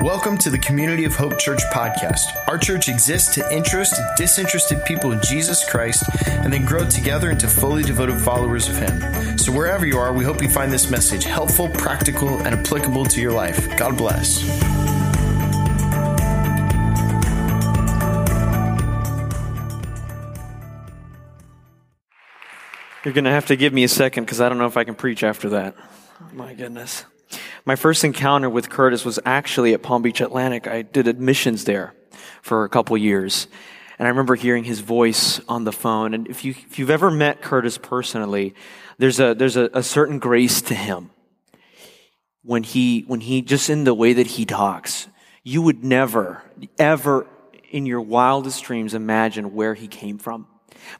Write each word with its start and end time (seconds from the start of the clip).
Welcome 0.00 0.38
to 0.38 0.50
the 0.50 0.58
Community 0.60 1.02
of 1.06 1.16
Hope 1.16 1.40
Church 1.40 1.58
podcast. 1.72 2.20
Our 2.46 2.56
church 2.56 2.88
exists 2.88 3.34
to 3.34 3.52
interest 3.52 4.00
disinterested 4.16 4.84
people 4.84 5.10
in 5.10 5.20
Jesus 5.22 5.68
Christ 5.68 6.04
and 6.28 6.52
then 6.52 6.64
grow 6.64 6.88
together 6.88 7.30
into 7.30 7.48
fully 7.48 7.82
devoted 7.82 8.20
followers 8.20 8.68
of 8.68 8.76
Him. 8.76 9.36
So, 9.36 9.50
wherever 9.50 9.84
you 9.84 9.98
are, 9.98 10.12
we 10.12 10.22
hope 10.22 10.40
you 10.40 10.48
find 10.48 10.70
this 10.70 10.88
message 10.88 11.24
helpful, 11.24 11.68
practical, 11.70 12.28
and 12.28 12.54
applicable 12.54 13.06
to 13.06 13.20
your 13.20 13.32
life. 13.32 13.76
God 13.76 13.98
bless. 13.98 14.40
You're 23.04 23.14
going 23.14 23.24
to 23.24 23.30
have 23.30 23.46
to 23.46 23.56
give 23.56 23.72
me 23.72 23.82
a 23.82 23.88
second 23.88 24.26
because 24.26 24.40
I 24.40 24.48
don't 24.48 24.58
know 24.58 24.66
if 24.66 24.76
I 24.76 24.84
can 24.84 24.94
preach 24.94 25.24
after 25.24 25.48
that. 25.48 25.74
My 26.32 26.54
goodness. 26.54 27.04
My 27.68 27.76
first 27.76 28.02
encounter 28.02 28.48
with 28.48 28.70
Curtis 28.70 29.04
was 29.04 29.18
actually 29.26 29.74
at 29.74 29.82
Palm 29.82 30.00
Beach 30.00 30.22
Atlantic. 30.22 30.66
I 30.66 30.80
did 30.80 31.06
admissions 31.06 31.64
there 31.64 31.92
for 32.40 32.64
a 32.64 32.68
couple 32.70 32.96
years. 32.96 33.46
And 33.98 34.08
I 34.08 34.08
remember 34.08 34.36
hearing 34.36 34.64
his 34.64 34.80
voice 34.80 35.38
on 35.50 35.64
the 35.64 35.72
phone. 35.72 36.14
And 36.14 36.28
if, 36.28 36.46
you, 36.46 36.52
if 36.52 36.78
you've 36.78 36.88
ever 36.88 37.10
met 37.10 37.42
Curtis 37.42 37.76
personally, 37.76 38.54
there's 38.96 39.20
a, 39.20 39.34
there's 39.34 39.58
a, 39.58 39.68
a 39.74 39.82
certain 39.82 40.18
grace 40.18 40.62
to 40.62 40.74
him. 40.74 41.10
When 42.42 42.62
he, 42.62 43.02
when 43.02 43.20
he, 43.20 43.42
just 43.42 43.68
in 43.68 43.84
the 43.84 43.92
way 43.92 44.14
that 44.14 44.28
he 44.28 44.46
talks, 44.46 45.06
you 45.44 45.60
would 45.60 45.84
never, 45.84 46.42
ever 46.78 47.26
in 47.68 47.84
your 47.84 48.00
wildest 48.00 48.64
dreams 48.64 48.94
imagine 48.94 49.52
where 49.52 49.74
he 49.74 49.88
came 49.88 50.16
from. 50.16 50.46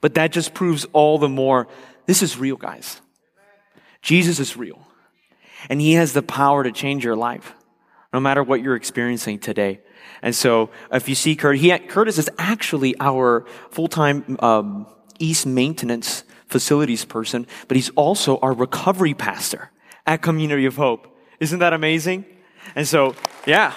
But 0.02 0.16
that 0.16 0.32
just 0.32 0.52
proves 0.52 0.84
all 0.92 1.16
the 1.16 1.30
more 1.30 1.66
this 2.04 2.23
is 2.23 2.37
real, 2.37 2.56
guys. 2.56 3.00
Jesus 4.02 4.38
is 4.38 4.54
real. 4.54 4.84
And 5.68 5.80
he 5.80 5.94
has 5.94 6.12
the 6.12 6.22
power 6.22 6.62
to 6.62 6.72
change 6.72 7.04
your 7.04 7.16
life, 7.16 7.54
no 8.12 8.20
matter 8.20 8.42
what 8.42 8.62
you're 8.62 8.76
experiencing 8.76 9.38
today. 9.38 9.80
And 10.22 10.34
so 10.34 10.70
if 10.92 11.09
you 11.09 11.15
see 11.15 11.37
Curtis, 11.37 11.60
he, 11.60 11.78
Curtis 11.78 12.18
is 12.18 12.30
actually 12.38 12.95
our 13.00 13.46
full-time 13.70 14.37
um, 14.40 14.87
East 15.18 15.46
maintenance 15.46 16.24
facilities 16.46 17.04
person, 17.04 17.46
but 17.66 17.76
he's 17.76 17.90
also 17.90 18.38
our 18.38 18.52
recovery 18.52 19.15
pastor 19.15 19.70
at 20.06 20.23
Community 20.23 20.65
of 20.65 20.76
Hope. 20.76 21.18
Isn't 21.40 21.59
that 21.59 21.72
amazing? 21.72 22.24
And 22.74 22.88
so, 22.88 23.15
yeah. 23.46 23.74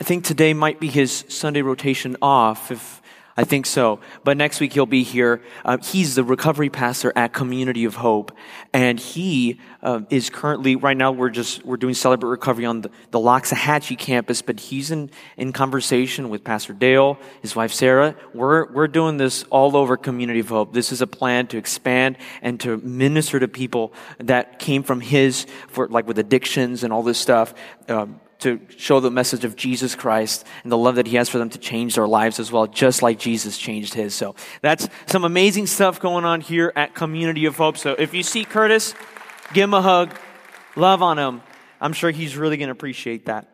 I 0.00 0.04
think 0.04 0.24
today 0.24 0.54
might 0.54 0.80
be 0.80 0.88
his 0.88 1.24
Sunday 1.28 1.62
rotation 1.62 2.16
off 2.22 2.70
if 2.70 3.01
I 3.36 3.44
think 3.44 3.64
so. 3.64 4.00
But 4.24 4.36
next 4.36 4.60
week 4.60 4.74
he'll 4.74 4.84
be 4.84 5.04
here. 5.04 5.42
Uh, 5.64 5.78
he's 5.78 6.14
the 6.14 6.24
recovery 6.24 6.68
pastor 6.68 7.12
at 7.16 7.32
Community 7.32 7.84
of 7.84 7.94
Hope, 7.94 8.32
and 8.74 9.00
he 9.00 9.58
uh, 9.82 10.00
is 10.10 10.28
currently 10.28 10.76
right 10.76 10.96
now. 10.96 11.12
We're 11.12 11.30
just 11.30 11.64
we're 11.64 11.78
doing 11.78 11.94
celebrate 11.94 12.28
recovery 12.28 12.66
on 12.66 12.82
the, 12.82 12.90
the 13.10 13.18
Loxahatchee 13.18 13.98
campus, 13.98 14.42
but 14.42 14.60
he's 14.60 14.90
in 14.90 15.10
in 15.38 15.52
conversation 15.52 16.28
with 16.28 16.44
Pastor 16.44 16.74
Dale, 16.74 17.18
his 17.40 17.56
wife 17.56 17.72
Sarah. 17.72 18.14
We're 18.34 18.70
we're 18.70 18.88
doing 18.88 19.16
this 19.16 19.44
all 19.44 19.76
over 19.76 19.96
Community 19.96 20.40
of 20.40 20.50
Hope. 20.50 20.74
This 20.74 20.92
is 20.92 21.00
a 21.00 21.06
plan 21.06 21.46
to 21.48 21.56
expand 21.56 22.18
and 22.42 22.60
to 22.60 22.76
minister 22.78 23.40
to 23.40 23.48
people 23.48 23.94
that 24.18 24.58
came 24.58 24.82
from 24.82 25.00
his 25.00 25.46
for 25.68 25.88
like 25.88 26.06
with 26.06 26.18
addictions 26.18 26.84
and 26.84 26.92
all 26.92 27.02
this 27.02 27.18
stuff. 27.18 27.54
Um, 27.88 28.20
to 28.42 28.60
show 28.76 29.00
the 29.00 29.10
message 29.10 29.44
of 29.44 29.56
Jesus 29.56 29.94
Christ 29.94 30.46
and 30.62 30.70
the 30.70 30.78
love 30.78 30.96
that 30.96 31.06
he 31.06 31.16
has 31.16 31.28
for 31.28 31.38
them 31.38 31.50
to 31.50 31.58
change 31.58 31.94
their 31.94 32.06
lives 32.06 32.38
as 32.38 32.52
well, 32.52 32.66
just 32.66 33.02
like 33.02 33.18
Jesus 33.18 33.58
changed 33.58 33.94
his. 33.94 34.14
So 34.14 34.34
that's 34.60 34.88
some 35.06 35.24
amazing 35.24 35.66
stuff 35.66 36.00
going 36.00 36.24
on 36.24 36.40
here 36.40 36.72
at 36.76 36.94
Community 36.94 37.46
of 37.46 37.56
Hope. 37.56 37.76
So 37.76 37.92
if 37.92 38.14
you 38.14 38.22
see 38.22 38.44
Curtis, 38.44 38.94
give 39.52 39.64
him 39.64 39.74
a 39.74 39.82
hug, 39.82 40.14
love 40.76 41.02
on 41.02 41.18
him. 41.18 41.42
I'm 41.80 41.92
sure 41.92 42.10
he's 42.10 42.36
really 42.36 42.56
going 42.56 42.68
to 42.68 42.72
appreciate 42.72 43.26
that. 43.26 43.51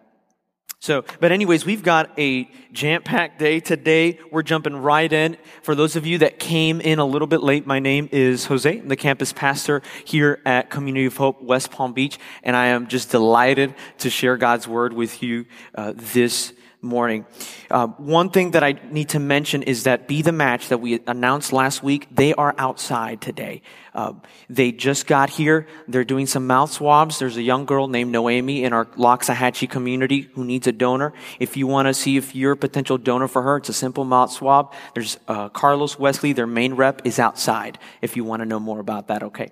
So, 0.80 1.04
but 1.18 1.32
anyways, 1.32 1.66
we've 1.66 1.82
got 1.82 2.16
a 2.20 2.48
jam-packed 2.70 3.40
day 3.40 3.58
today. 3.58 4.20
We're 4.30 4.44
jumping 4.44 4.76
right 4.76 5.12
in. 5.12 5.36
For 5.62 5.74
those 5.74 5.96
of 5.96 6.06
you 6.06 6.18
that 6.18 6.38
came 6.38 6.80
in 6.80 7.00
a 7.00 7.04
little 7.04 7.26
bit 7.26 7.42
late, 7.42 7.66
my 7.66 7.80
name 7.80 8.08
is 8.12 8.44
Jose. 8.44 8.78
I'm 8.78 8.86
the 8.86 8.94
campus 8.94 9.32
pastor 9.32 9.82
here 10.04 10.40
at 10.46 10.70
Community 10.70 11.06
of 11.06 11.16
Hope 11.16 11.42
West 11.42 11.72
Palm 11.72 11.94
Beach, 11.94 12.20
and 12.44 12.54
I 12.54 12.66
am 12.66 12.86
just 12.86 13.10
delighted 13.10 13.74
to 13.98 14.08
share 14.08 14.36
God's 14.36 14.68
word 14.68 14.92
with 14.92 15.20
you 15.20 15.46
uh, 15.74 15.94
this 15.96 16.52
morning. 16.80 17.26
Uh, 17.70 17.88
one 17.88 18.30
thing 18.30 18.52
that 18.52 18.62
I 18.62 18.72
need 18.90 19.10
to 19.10 19.18
mention 19.18 19.62
is 19.62 19.84
that 19.84 20.06
Be 20.06 20.22
the 20.22 20.32
Match 20.32 20.68
that 20.68 20.78
we 20.78 21.00
announced 21.06 21.52
last 21.52 21.82
week, 21.82 22.06
they 22.10 22.34
are 22.34 22.54
outside 22.56 23.20
today. 23.20 23.62
Uh, 23.94 24.12
they 24.48 24.70
just 24.70 25.06
got 25.06 25.28
here. 25.28 25.66
They're 25.88 26.04
doing 26.04 26.26
some 26.26 26.46
mouth 26.46 26.70
swabs. 26.70 27.18
There's 27.18 27.36
a 27.36 27.42
young 27.42 27.64
girl 27.64 27.88
named 27.88 28.12
Noemi 28.12 28.62
in 28.62 28.72
our 28.72 28.84
Loxahatchee 28.84 29.68
community 29.68 30.30
who 30.34 30.44
needs 30.44 30.66
a 30.66 30.72
donor. 30.72 31.12
If 31.40 31.56
you 31.56 31.66
want 31.66 31.88
to 31.88 31.94
see 31.94 32.16
if 32.16 32.34
you're 32.34 32.52
a 32.52 32.56
potential 32.56 32.96
donor 32.96 33.26
for 33.26 33.42
her, 33.42 33.56
it's 33.56 33.68
a 33.68 33.72
simple 33.74 34.04
mouth 34.04 34.30
swab. 34.30 34.72
There's 34.94 35.18
uh, 35.26 35.48
Carlos 35.48 35.98
Wesley, 35.98 36.32
their 36.32 36.46
main 36.46 36.74
rep, 36.74 37.02
is 37.04 37.18
outside 37.18 37.78
if 38.02 38.16
you 38.16 38.22
want 38.22 38.40
to 38.40 38.46
know 38.46 38.60
more 38.60 38.78
about 38.78 39.08
that, 39.08 39.24
okay? 39.24 39.50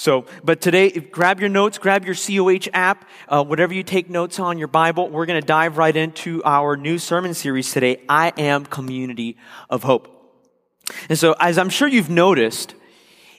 So, 0.00 0.24
but 0.42 0.62
today, 0.62 0.88
grab 0.92 1.40
your 1.40 1.50
notes, 1.50 1.76
grab 1.76 2.06
your 2.06 2.14
COH 2.14 2.70
app, 2.72 3.06
uh, 3.28 3.44
whatever 3.44 3.74
you 3.74 3.82
take 3.82 4.08
notes 4.08 4.38
on, 4.38 4.56
your 4.56 4.66
Bible. 4.66 5.10
We're 5.10 5.26
going 5.26 5.38
to 5.38 5.46
dive 5.46 5.76
right 5.76 5.94
into 5.94 6.42
our 6.42 6.74
new 6.74 6.96
sermon 6.96 7.34
series 7.34 7.70
today, 7.70 8.00
I 8.08 8.32
Am 8.38 8.64
Community 8.64 9.36
of 9.68 9.82
Hope. 9.82 10.08
And 11.10 11.18
so, 11.18 11.36
as 11.38 11.58
I'm 11.58 11.68
sure 11.68 11.86
you've 11.86 12.08
noticed, 12.08 12.74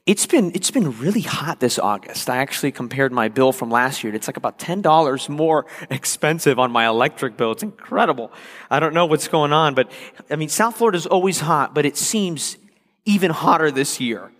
it's 0.05 0.27
been, 0.27 0.51
it's 0.53 0.69
been 0.69 0.99
really 0.99 1.22
hot 1.22 1.59
this 1.59 1.79
August. 1.79 2.29
I 2.29 2.38
actually 2.38 2.73
compared 2.73 3.11
my 3.11 3.28
bill 3.28 3.53
from 3.53 3.72
last 3.72 4.03
year. 4.03 4.13
It's 4.13 4.28
like 4.28 4.38
about 4.38 4.59
$10 4.59 5.29
more 5.29 5.66
expensive 5.89 6.59
on 6.59 6.72
my 6.72 6.85
electric 6.85 7.38
bill. 7.38 7.53
It's 7.53 7.63
incredible. 7.63 8.31
I 8.69 8.79
don't 8.79 8.93
know 8.93 9.07
what's 9.07 9.28
going 9.28 9.51
on, 9.51 9.73
but 9.73 9.91
I 10.29 10.35
mean, 10.35 10.49
South 10.49 10.78
Florida 10.78 10.99
is 10.99 11.07
always 11.07 11.39
hot, 11.39 11.73
but 11.73 11.88
it 11.88 11.97
seems 11.97 12.55
even 13.03 13.31
hotter 13.31 13.72
this 13.72 13.99
year. 13.99 14.31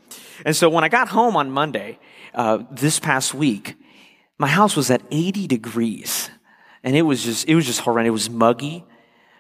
And 0.46 0.56
so 0.56 0.70
when 0.70 0.84
I 0.84 0.90
got 0.90 1.10
home 1.10 1.36
on 1.36 1.52
Monday, 1.52 2.00
uh, 2.34 2.60
this 2.72 3.00
past 3.00 3.34
week, 3.34 3.76
my 4.38 4.48
house 4.48 4.76
was 4.76 4.90
at 4.90 5.02
80 5.12 5.48
degrees. 5.48 6.30
And 6.84 6.96
it 6.96 7.04
was 7.04 7.24
just, 7.24 7.48
it 7.48 7.56
was 7.56 7.66
just 7.66 7.82
horrendous. 7.82 8.10
It 8.10 8.12
was 8.12 8.30
muggy, 8.30 8.84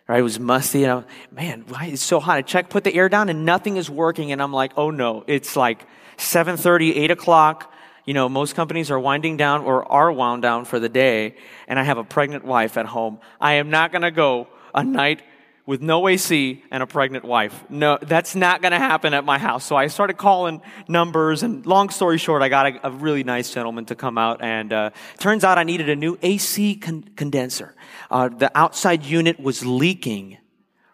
right? 0.07 0.19
It 0.19 0.23
was 0.23 0.40
musty. 0.40 0.84
And 0.84 0.91
I'm, 0.91 1.06
man, 1.31 1.66
why 1.67 1.85
it's 1.85 2.03
so 2.03 2.19
hot? 2.19 2.38
I 2.38 2.41
check, 2.44 2.69
put 2.69 2.84
the 2.84 2.94
air 2.94 3.09
down 3.09 3.29
and 3.29 3.45
nothing 3.45 3.78
is 3.78 3.90
working. 3.90 4.31
And 4.31 4.41
I'm 4.41 4.53
like, 4.53 4.73
oh 4.78 4.91
no, 4.91 5.23
it's 5.28 5.56
like 5.56 5.88
7.30, 6.17 6.95
8 6.97 7.11
o'clock. 7.11 7.73
You 8.06 8.13
know, 8.13 8.29
most 8.29 8.56
companies 8.56 8.91
are 8.91 9.00
winding 9.00 9.38
down 9.38 9.61
or 9.61 9.90
are 9.91 10.11
wound 10.11 10.41
down 10.41 10.66
for 10.66 10.79
the 10.79 10.90
day. 10.90 11.35
And 11.67 11.79
I 11.79 11.84
have 11.84 11.97
a 11.97 12.03
pregnant 12.03 12.45
wife 12.45 12.78
at 12.78 12.85
home. 12.85 13.19
I 13.40 13.53
am 13.53 13.69
not 13.69 13.91
going 13.91 14.01
to 14.03 14.11
go 14.11 14.47
a 14.73 14.84
night 14.84 15.23
with 15.66 15.81
no 15.81 16.07
AC 16.07 16.63
and 16.72 16.81
a 16.81 16.88
pregnant 16.88 17.23
wife. 17.23 17.63
No, 17.69 17.97
that's 18.01 18.35
not 18.35 18.61
going 18.61 18.72
to 18.72 18.79
happen 18.79 19.13
at 19.13 19.23
my 19.23 19.38
house. 19.38 19.63
So 19.63 19.75
I 19.75 19.88
started 19.88 20.17
calling 20.17 20.61
numbers, 20.88 21.44
and 21.44 21.66
long 21.66 21.89
story 21.89 22.17
short, 22.17 22.41
I 22.41 22.49
got 22.49 22.67
a, 22.67 22.88
a 22.88 22.91
really 22.91 23.23
nice 23.23 23.53
gentleman 23.53 23.85
to 23.85 23.95
come 23.95 24.17
out, 24.17 24.41
and 24.41 24.73
uh, 24.73 24.89
turns 25.19 25.44
out 25.44 25.57
I 25.57 25.63
needed 25.63 25.89
a 25.89 25.95
new 25.95 26.17
AC 26.22 26.75
con- 26.75 27.03
condenser. 27.16 27.75
Uh, 28.09 28.29
the 28.29 28.51
outside 28.57 29.03
unit 29.03 29.39
was 29.39 29.66
leaking 29.66 30.38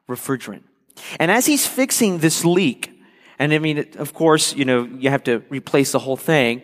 refrigerant, 0.09 0.63
and 1.19 1.31
as 1.31 1.45
he's 1.45 1.65
fixing 1.65 2.19
this 2.19 2.43
leak, 2.43 2.91
and 3.39 3.53
I 3.53 3.59
mean, 3.59 3.85
of 3.97 4.13
course, 4.13 4.55
you 4.55 4.65
know, 4.65 4.83
you 4.83 5.09
have 5.09 5.23
to 5.25 5.43
replace 5.49 5.91
the 5.91 5.99
whole 5.99 6.17
thing. 6.17 6.63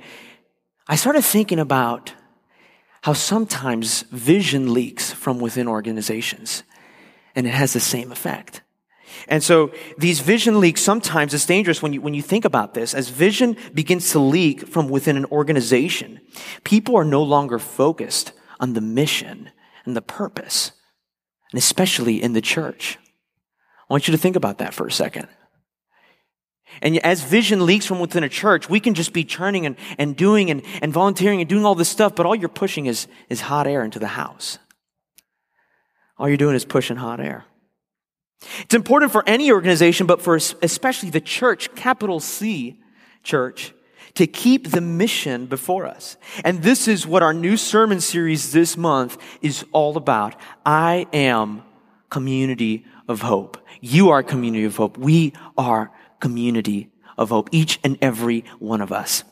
I 0.88 0.96
started 0.96 1.24
thinking 1.24 1.60
about 1.60 2.14
how 3.04 3.14
sometimes 3.14 4.04
vision 4.12 4.74
leaks 4.74 5.12
from 5.12 5.40
within 5.40 5.68
organizations 5.68 6.64
and 7.36 7.48
it 7.48 7.54
has 7.54 7.74
the 7.74 7.80
same 7.80 8.12
effect. 8.12 8.62
And 9.28 9.44
so 9.44 9.72
these 9.98 10.20
vision 10.20 10.60
leaks 10.60 10.82
sometimes 10.82 11.34
it's 11.34 11.46
dangerous 11.46 11.82
when 11.82 11.94
you, 11.94 12.02
when 12.02 12.14
you 12.14 12.22
think 12.22 12.46
about 12.46 12.74
this. 12.74 12.94
As 12.94 13.10
vision 13.10 13.56
begins 13.74 14.12
to 14.12 14.20
leak 14.20 14.68
from 14.68 14.90
within 14.90 15.18
an 15.18 15.26
organization, 15.26 16.20
people 16.64 16.96
are 16.96 17.06
no 17.06 17.24
longer 17.24 17.60
focused 17.60 18.34
on 18.60 18.74
the 18.74 18.82
mission 18.82 19.50
and 19.86 19.96
the 19.96 20.02
purpose, 20.02 20.72
and 21.52 21.58
especially 21.58 22.22
in 22.22 22.34
the 22.34 22.42
church. 22.42 22.98
I 23.90 23.94
want 23.94 24.08
you 24.08 24.14
to 24.14 24.18
think 24.18 24.36
about 24.36 24.60
that 24.60 24.74
for 24.74 24.88
a 24.88 24.92
second. 24.92 25.28
And 26.82 26.98
as 27.00 27.22
vision 27.22 27.66
leaks 27.66 27.86
from 27.86 28.00
within 28.00 28.24
a 28.24 28.30
church, 28.30 28.70
we 28.70 28.80
can 28.80 28.94
just 28.94 29.14
be 29.14 29.24
churning 29.24 29.66
and, 29.66 29.76
and 29.98 30.16
doing 30.16 30.50
and, 30.50 30.64
and 30.82 30.92
volunteering 30.92 31.40
and 31.40 31.48
doing 31.48 31.66
all 31.66 31.76
this 31.76 31.90
stuff, 31.90 32.16
but 32.16 32.26
all 32.26 32.34
you're 32.34 32.50
pushing 32.50 32.88
is, 32.88 33.08
is 33.30 33.42
hot 33.42 33.68
air 33.68 33.84
into 33.84 34.00
the 34.00 34.08
house. 34.08 34.58
All 36.18 36.28
you're 36.28 36.38
doing 36.38 36.56
is 36.56 36.66
pushing 36.66 36.98
hot 36.98 37.20
air. 37.20 37.46
It's 38.60 38.76
important 38.76 39.12
for 39.12 39.24
any 39.28 39.52
organization, 39.52 40.06
but 40.06 40.22
for 40.22 40.36
especially 40.36 41.10
the 41.10 41.22
church, 41.22 41.74
capital 41.76 42.20
C 42.20 42.80
church, 43.24 43.74
to 44.16 44.28
keep 44.28 44.70
the 44.70 44.82
mission 44.82 45.46
before 45.48 45.86
us. 45.86 46.18
And 46.44 46.62
this 46.62 46.88
is 46.88 47.08
what 47.08 47.24
our 47.24 47.34
new 47.34 47.58
sermon 47.58 48.00
series 48.00 48.52
this 48.52 48.78
month 48.78 49.18
is 49.42 49.66
all 49.72 49.98
about. 49.98 50.36
I 50.66 51.08
am 51.14 51.64
community 52.10 52.86
of 53.08 53.22
hope. 53.22 53.58
You 53.82 54.10
are 54.10 54.22
community 54.22 54.66
of 54.66 54.76
hope. 54.76 54.98
We 54.98 55.34
are 55.58 55.92
community 56.20 56.92
of 57.18 57.30
hope. 57.30 57.50
Each 57.52 57.80
and 57.84 57.98
every 58.02 58.44
one 58.60 58.82
of 58.82 58.92
us. 58.92 59.24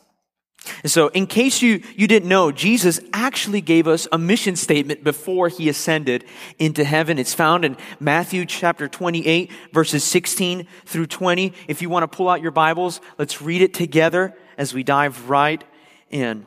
And 0.84 0.92
so, 0.92 1.08
in 1.10 1.26
case 1.26 1.62
you, 1.62 1.82
you 1.96 2.08
didn't 2.08 2.30
know, 2.30 2.52
Jesus 2.52 3.00
actually 3.14 3.62
gave 3.62 3.88
us 3.88 4.08
a 4.12 4.18
mission 4.18 4.56
statement 4.56 5.04
before 5.04 5.48
he 5.48 5.70
ascended 5.70 6.24
into 6.60 6.84
heaven. 6.84 7.18
It's 7.18 7.34
found 7.34 7.66
in 7.66 7.78
Matthew 8.00 8.46
chapter 8.46 8.88
28, 8.88 9.52
verses 9.74 10.04
16 10.04 10.68
through 10.86 11.08
20. 11.08 11.54
If 11.68 11.82
you 11.82 11.90
want 11.90 12.10
to 12.10 12.16
pull 12.16 12.30
out 12.30 12.42
your 12.42 12.52
Bibles, 12.52 13.02
let's 13.18 13.42
read 13.42 13.64
it 13.64 13.74
together 13.74 14.36
as 14.58 14.74
we 14.74 14.84
dive 14.84 15.30
right 15.30 15.64
in. 16.12 16.46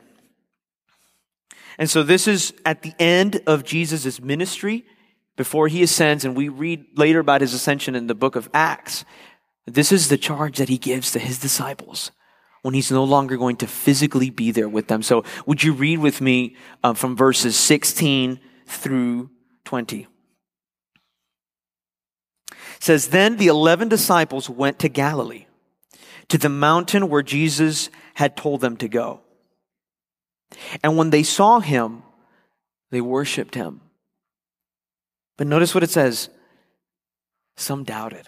And 1.77 1.89
so, 1.89 2.01
this 2.01 2.25
is 2.27 2.53
at 2.65 2.83
the 2.83 2.93
end 2.97 3.41
of 3.45 3.65
Jesus' 3.65 4.21
ministry 4.21 4.85
before 5.35 5.67
he 5.67 5.83
ascends, 5.83 6.23
and 6.23 6.37
we 6.37 6.47
read 6.47 6.85
later 6.95 7.19
about 7.19 7.41
his 7.41 7.53
ascension 7.53 7.95
in 7.95 8.07
the 8.07 8.15
book 8.15 8.37
of 8.37 8.49
Acts. 8.53 9.03
This 9.65 9.91
is 9.91 10.07
the 10.07 10.17
charge 10.17 10.57
that 10.57 10.69
he 10.69 10.77
gives 10.77 11.11
to 11.11 11.19
his 11.19 11.37
disciples 11.37 12.11
when 12.65 12.73
he's 12.73 12.89
no 12.89 13.03
longer 13.03 13.37
going 13.37 13.57
to 13.57 13.67
physically 13.67 14.31
be 14.31 14.49
there 14.49 14.67
with 14.67 14.87
them. 14.87 15.03
So 15.03 15.23
would 15.45 15.63
you 15.63 15.71
read 15.71 15.99
with 15.99 16.19
me 16.19 16.55
uh, 16.83 16.95
from 16.95 17.15
verses 17.15 17.55
16 17.55 18.39
through 18.65 19.29
20? 19.65 20.07
It 22.49 22.57
says, 22.79 23.09
Then 23.09 23.37
the 23.37 23.45
eleven 23.45 23.87
disciples 23.87 24.49
went 24.49 24.79
to 24.79 24.89
Galilee, 24.89 25.45
to 26.29 26.39
the 26.39 26.49
mountain 26.49 27.07
where 27.07 27.21
Jesus 27.21 27.91
had 28.15 28.35
told 28.35 28.61
them 28.61 28.77
to 28.77 28.87
go. 28.87 29.21
And 30.81 30.97
when 30.97 31.11
they 31.11 31.21
saw 31.21 31.59
him, 31.59 32.01
they 32.89 32.99
worshiped 32.99 33.53
him. 33.53 33.81
But 35.37 35.45
notice 35.45 35.75
what 35.75 35.83
it 35.83 35.91
says. 35.91 36.29
Some 37.57 37.83
doubted. 37.83 38.27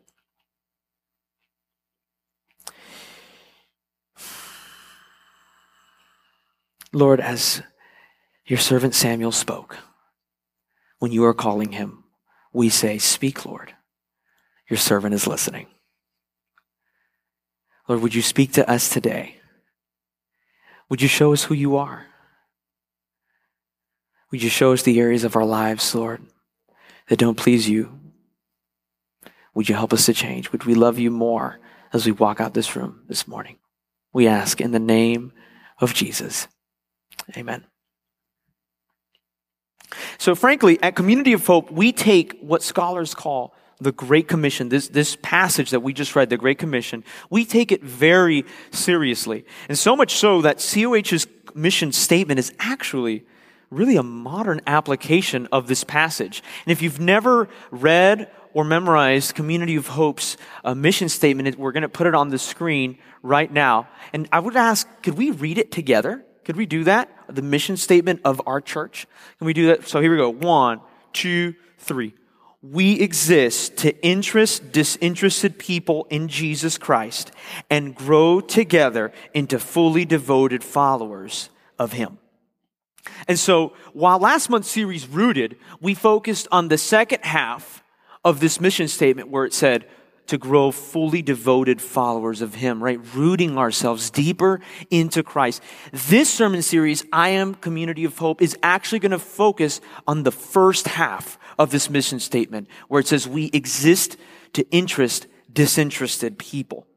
Lord, 6.93 7.19
as 7.19 7.61
your 8.45 8.59
servant 8.59 8.93
Samuel 8.95 9.31
spoke, 9.31 9.77
when 10.99 11.11
you 11.11 11.23
are 11.25 11.33
calling 11.33 11.71
him, 11.71 12.03
we 12.53 12.69
say, 12.69 12.97
Speak, 12.97 13.45
Lord. 13.45 13.73
Your 14.69 14.77
servant 14.77 15.13
is 15.13 15.27
listening. 15.27 15.67
Lord, 17.87 18.01
would 18.01 18.15
you 18.15 18.21
speak 18.21 18.53
to 18.53 18.69
us 18.69 18.89
today? 18.89 19.37
Would 20.89 21.01
you 21.01 21.07
show 21.07 21.33
us 21.33 21.43
who 21.43 21.53
you 21.53 21.75
are? 21.77 22.05
Would 24.31 24.43
you 24.43 24.49
show 24.49 24.71
us 24.71 24.83
the 24.83 24.99
areas 24.99 25.23
of 25.23 25.35
our 25.35 25.45
lives, 25.45 25.93
Lord, 25.93 26.21
that 27.07 27.19
don't 27.19 27.37
please 27.37 27.67
you? 27.67 27.99
Would 29.53 29.67
you 29.67 29.75
help 29.75 29.91
us 29.91 30.05
to 30.05 30.13
change? 30.13 30.51
Would 30.51 30.65
we 30.65 30.75
love 30.75 30.99
you 30.99 31.11
more 31.11 31.59
as 31.91 32.05
we 32.05 32.13
walk 32.13 32.39
out 32.39 32.53
this 32.53 32.75
room 32.75 33.03
this 33.09 33.27
morning? 33.27 33.57
We 34.13 34.27
ask 34.27 34.61
in 34.61 34.71
the 34.71 34.79
name 34.79 35.33
of 35.79 35.93
Jesus. 35.93 36.47
Amen. 37.37 37.65
So, 40.17 40.35
frankly, 40.35 40.79
at 40.81 40.95
Community 40.95 41.33
of 41.33 41.45
Hope, 41.45 41.71
we 41.71 41.91
take 41.91 42.39
what 42.41 42.63
scholars 42.63 43.13
call 43.13 43.53
the 43.79 43.91
Great 43.91 44.27
Commission, 44.27 44.69
this, 44.69 44.87
this 44.89 45.17
passage 45.21 45.71
that 45.71 45.79
we 45.79 45.91
just 45.91 46.15
read, 46.15 46.29
the 46.29 46.37
Great 46.37 46.59
Commission, 46.59 47.03
we 47.31 47.43
take 47.45 47.71
it 47.71 47.83
very 47.83 48.45
seriously. 48.69 49.43
And 49.67 49.77
so 49.77 49.95
much 49.95 50.15
so 50.15 50.41
that 50.41 50.57
COH's 50.57 51.27
mission 51.55 51.91
statement 51.91 52.39
is 52.39 52.53
actually 52.59 53.25
really 53.71 53.95
a 53.95 54.03
modern 54.03 54.61
application 54.67 55.47
of 55.51 55.67
this 55.67 55.83
passage. 55.83 56.43
And 56.65 56.71
if 56.71 56.81
you've 56.81 56.99
never 56.99 57.49
read 57.71 58.29
or 58.53 58.63
memorized 58.63 59.33
Community 59.33 59.77
of 59.77 59.87
Hope's 59.87 60.37
uh, 60.63 60.75
mission 60.75 61.09
statement, 61.09 61.57
we're 61.57 61.71
going 61.71 61.81
to 61.81 61.89
put 61.89 62.05
it 62.05 62.13
on 62.13 62.29
the 62.29 62.37
screen 62.37 62.99
right 63.23 63.51
now. 63.51 63.87
And 64.13 64.29
I 64.31 64.39
would 64.39 64.55
ask, 64.55 64.87
could 65.01 65.17
we 65.17 65.31
read 65.31 65.57
it 65.57 65.71
together? 65.71 66.23
Could 66.51 66.57
we 66.57 66.65
do 66.65 66.83
that? 66.83 67.09
The 67.29 67.41
mission 67.41 67.77
statement 67.77 68.19
of 68.25 68.41
our 68.45 68.59
church? 68.59 69.07
Can 69.37 69.47
we 69.47 69.53
do 69.53 69.67
that? 69.67 69.87
So 69.87 70.01
here 70.01 70.11
we 70.11 70.17
go. 70.17 70.29
One, 70.29 70.81
two, 71.13 71.55
three. 71.77 72.13
We 72.61 72.99
exist 72.99 73.77
to 73.77 73.97
interest 74.05 74.73
disinterested 74.73 75.57
people 75.57 76.07
in 76.09 76.27
Jesus 76.27 76.77
Christ 76.77 77.31
and 77.69 77.95
grow 77.95 78.41
together 78.41 79.13
into 79.33 79.59
fully 79.59 80.03
devoted 80.03 80.61
followers 80.61 81.49
of 81.79 81.93
Him. 81.93 82.17
And 83.29 83.39
so, 83.39 83.71
while 83.93 84.19
last 84.19 84.49
month's 84.49 84.69
series 84.69 85.07
rooted, 85.07 85.55
we 85.79 85.93
focused 85.93 86.49
on 86.51 86.67
the 86.67 86.77
second 86.77 87.23
half 87.23 87.81
of 88.25 88.41
this 88.41 88.59
mission 88.59 88.89
statement 88.89 89.29
where 89.29 89.45
it 89.45 89.53
said, 89.53 89.87
to 90.31 90.37
grow 90.37 90.71
fully 90.71 91.21
devoted 91.21 91.81
followers 91.81 92.39
of 92.39 92.55
Him, 92.55 92.81
right? 92.81 92.97
Rooting 93.13 93.57
ourselves 93.57 94.09
deeper 94.09 94.61
into 94.89 95.23
Christ. 95.23 95.61
This 95.91 96.33
sermon 96.33 96.61
series, 96.61 97.03
I 97.11 97.31
Am 97.31 97.53
Community 97.53 98.05
of 98.05 98.17
Hope, 98.17 98.41
is 98.41 98.57
actually 98.63 98.99
going 98.99 99.11
to 99.11 99.19
focus 99.19 99.81
on 100.07 100.23
the 100.23 100.31
first 100.31 100.87
half 100.87 101.37
of 101.59 101.71
this 101.71 101.89
mission 101.89 102.21
statement, 102.21 102.69
where 102.87 103.01
it 103.01 103.07
says, 103.07 103.27
We 103.27 103.49
exist 103.51 104.15
to 104.53 104.65
interest 104.71 105.27
disinterested 105.51 106.39
people. 106.39 106.87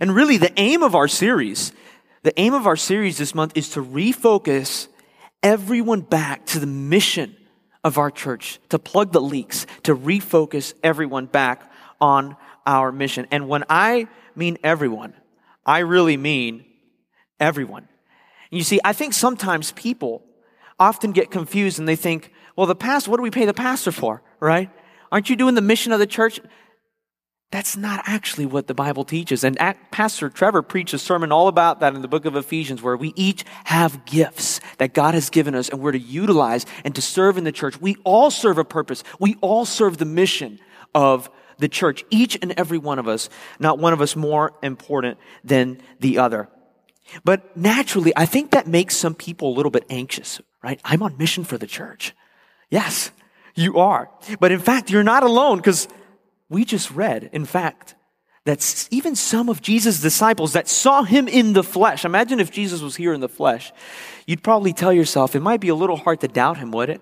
And 0.00 0.14
really, 0.14 0.36
the 0.36 0.52
aim 0.56 0.84
of 0.84 0.94
our 0.94 1.08
series, 1.08 1.72
the 2.22 2.38
aim 2.38 2.54
of 2.54 2.64
our 2.64 2.76
series 2.76 3.18
this 3.18 3.34
month 3.34 3.56
is 3.56 3.70
to 3.70 3.82
refocus 3.82 4.86
everyone 5.42 6.02
back 6.02 6.46
to 6.46 6.60
the 6.60 6.66
mission 6.68 7.34
of 7.82 7.98
our 7.98 8.12
church, 8.12 8.60
to 8.68 8.78
plug 8.78 9.10
the 9.10 9.20
leaks, 9.20 9.66
to 9.82 9.96
refocus 9.96 10.74
everyone 10.84 11.26
back 11.26 11.66
on 12.00 12.36
our 12.66 12.92
mission. 12.92 13.26
And 13.30 13.48
when 13.48 13.64
I 13.68 14.08
mean 14.34 14.58
everyone, 14.62 15.14
I 15.64 15.80
really 15.80 16.16
mean 16.16 16.64
everyone. 17.38 17.88
You 18.50 18.62
see, 18.62 18.80
I 18.84 18.92
think 18.92 19.14
sometimes 19.14 19.72
people 19.72 20.24
often 20.78 21.12
get 21.12 21.30
confused 21.30 21.78
and 21.78 21.86
they 21.86 21.96
think, 21.96 22.32
well, 22.56 22.66
the 22.66 22.74
pastor, 22.74 23.10
what 23.10 23.18
do 23.18 23.22
we 23.22 23.30
pay 23.30 23.44
the 23.44 23.54
pastor 23.54 23.92
for, 23.92 24.22
right? 24.40 24.70
Aren't 25.12 25.30
you 25.30 25.36
doing 25.36 25.54
the 25.54 25.60
mission 25.60 25.92
of 25.92 25.98
the 25.98 26.06
church? 26.06 26.40
That's 27.50 27.76
not 27.76 28.04
actually 28.06 28.46
what 28.46 28.68
the 28.68 28.74
Bible 28.74 29.04
teaches. 29.04 29.42
And 29.42 29.58
Pastor 29.90 30.28
Trevor 30.28 30.62
preached 30.62 30.94
a 30.94 30.98
sermon 30.98 31.32
all 31.32 31.48
about 31.48 31.80
that 31.80 31.96
in 31.96 32.02
the 32.02 32.08
book 32.08 32.24
of 32.24 32.36
Ephesians, 32.36 32.80
where 32.80 32.96
we 32.96 33.12
each 33.16 33.44
have 33.64 34.04
gifts 34.04 34.60
that 34.78 34.94
God 34.94 35.14
has 35.14 35.30
given 35.30 35.56
us 35.56 35.68
and 35.68 35.80
we're 35.80 35.92
to 35.92 35.98
utilize 35.98 36.64
and 36.84 36.94
to 36.94 37.02
serve 37.02 37.36
in 37.36 37.44
the 37.44 37.50
church. 37.50 37.80
We 37.80 37.96
all 38.04 38.30
serve 38.30 38.58
a 38.58 38.64
purpose. 38.64 39.02
We 39.18 39.36
all 39.40 39.64
serve 39.64 39.98
the 39.98 40.04
mission 40.04 40.60
of 40.94 41.28
the 41.60 41.68
church, 41.68 42.04
each 42.10 42.38
and 42.42 42.52
every 42.56 42.78
one 42.78 42.98
of 42.98 43.06
us, 43.06 43.28
not 43.58 43.78
one 43.78 43.92
of 43.92 44.00
us 44.00 44.16
more 44.16 44.52
important 44.62 45.18
than 45.44 45.80
the 46.00 46.18
other. 46.18 46.48
But 47.24 47.56
naturally, 47.56 48.12
I 48.16 48.26
think 48.26 48.50
that 48.50 48.66
makes 48.66 48.96
some 48.96 49.14
people 49.14 49.50
a 49.50 49.56
little 49.56 49.70
bit 49.70 49.84
anxious, 49.90 50.40
right? 50.62 50.80
I'm 50.84 51.02
on 51.02 51.16
mission 51.18 51.44
for 51.44 51.58
the 51.58 51.66
church. 51.66 52.14
Yes, 52.70 53.10
you 53.54 53.78
are. 53.78 54.10
But 54.38 54.52
in 54.52 54.60
fact, 54.60 54.90
you're 54.90 55.02
not 55.02 55.22
alone 55.22 55.58
because 55.58 55.88
we 56.48 56.64
just 56.64 56.90
read, 56.90 57.30
in 57.32 57.44
fact, 57.44 57.94
that 58.44 58.88
even 58.90 59.14
some 59.14 59.48
of 59.48 59.60
Jesus' 59.60 60.00
disciples 60.00 60.54
that 60.54 60.68
saw 60.68 61.02
him 61.02 61.28
in 61.28 61.52
the 61.52 61.62
flesh, 61.62 62.04
imagine 62.04 62.40
if 62.40 62.50
Jesus 62.50 62.80
was 62.80 62.96
here 62.96 63.12
in 63.12 63.20
the 63.20 63.28
flesh, 63.28 63.72
you'd 64.26 64.42
probably 64.42 64.72
tell 64.72 64.92
yourself, 64.92 65.36
it 65.36 65.40
might 65.40 65.60
be 65.60 65.68
a 65.68 65.74
little 65.74 65.96
hard 65.96 66.20
to 66.20 66.28
doubt 66.28 66.58
him, 66.58 66.70
would 66.72 66.90
it? 66.90 67.00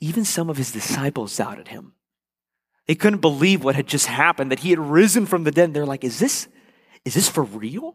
Even 0.00 0.24
some 0.24 0.48
of 0.48 0.56
his 0.56 0.72
disciples 0.72 1.36
doubted 1.36 1.68
him. 1.68 1.92
They 2.86 2.94
couldn't 2.94 3.20
believe 3.20 3.62
what 3.62 3.76
had 3.76 3.86
just 3.86 4.06
happened, 4.06 4.50
that 4.50 4.60
he 4.60 4.70
had 4.70 4.78
risen 4.78 5.26
from 5.26 5.44
the 5.44 5.50
dead. 5.50 5.74
They're 5.74 5.86
like, 5.86 6.02
is 6.04 6.18
this, 6.18 6.48
is 7.04 7.14
this 7.14 7.28
for 7.28 7.44
real? 7.44 7.94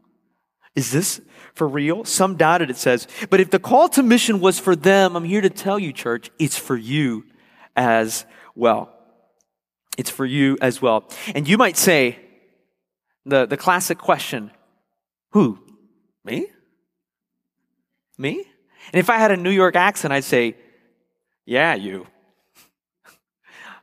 Is 0.75 0.91
this 0.91 1.21
for 1.53 1.67
real? 1.67 2.05
Some 2.05 2.35
doubted, 2.35 2.69
it 2.69 2.77
says. 2.77 3.07
But 3.29 3.39
if 3.39 3.49
the 3.49 3.59
call 3.59 3.89
to 3.89 4.03
mission 4.03 4.39
was 4.39 4.59
for 4.59 4.75
them, 4.75 5.15
I'm 5.15 5.23
here 5.23 5.41
to 5.41 5.49
tell 5.49 5.79
you, 5.79 5.91
church, 5.91 6.29
it's 6.37 6.57
for 6.57 6.77
you 6.77 7.25
as 7.75 8.25
well. 8.55 8.93
It's 9.97 10.09
for 10.09 10.25
you 10.25 10.57
as 10.61 10.81
well. 10.81 11.09
And 11.33 11.47
you 11.47 11.57
might 11.57 11.77
say, 11.77 12.19
the, 13.25 13.45
the 13.45 13.57
classic 13.57 13.97
question, 13.97 14.51
who? 15.31 15.59
Me? 16.23 16.47
Me? 18.17 18.45
And 18.93 18.99
if 18.99 19.09
I 19.09 19.17
had 19.17 19.31
a 19.31 19.37
New 19.37 19.49
York 19.49 19.75
accent, 19.75 20.13
I'd 20.13 20.23
say, 20.23 20.55
yeah, 21.45 21.75
you. 21.75 22.07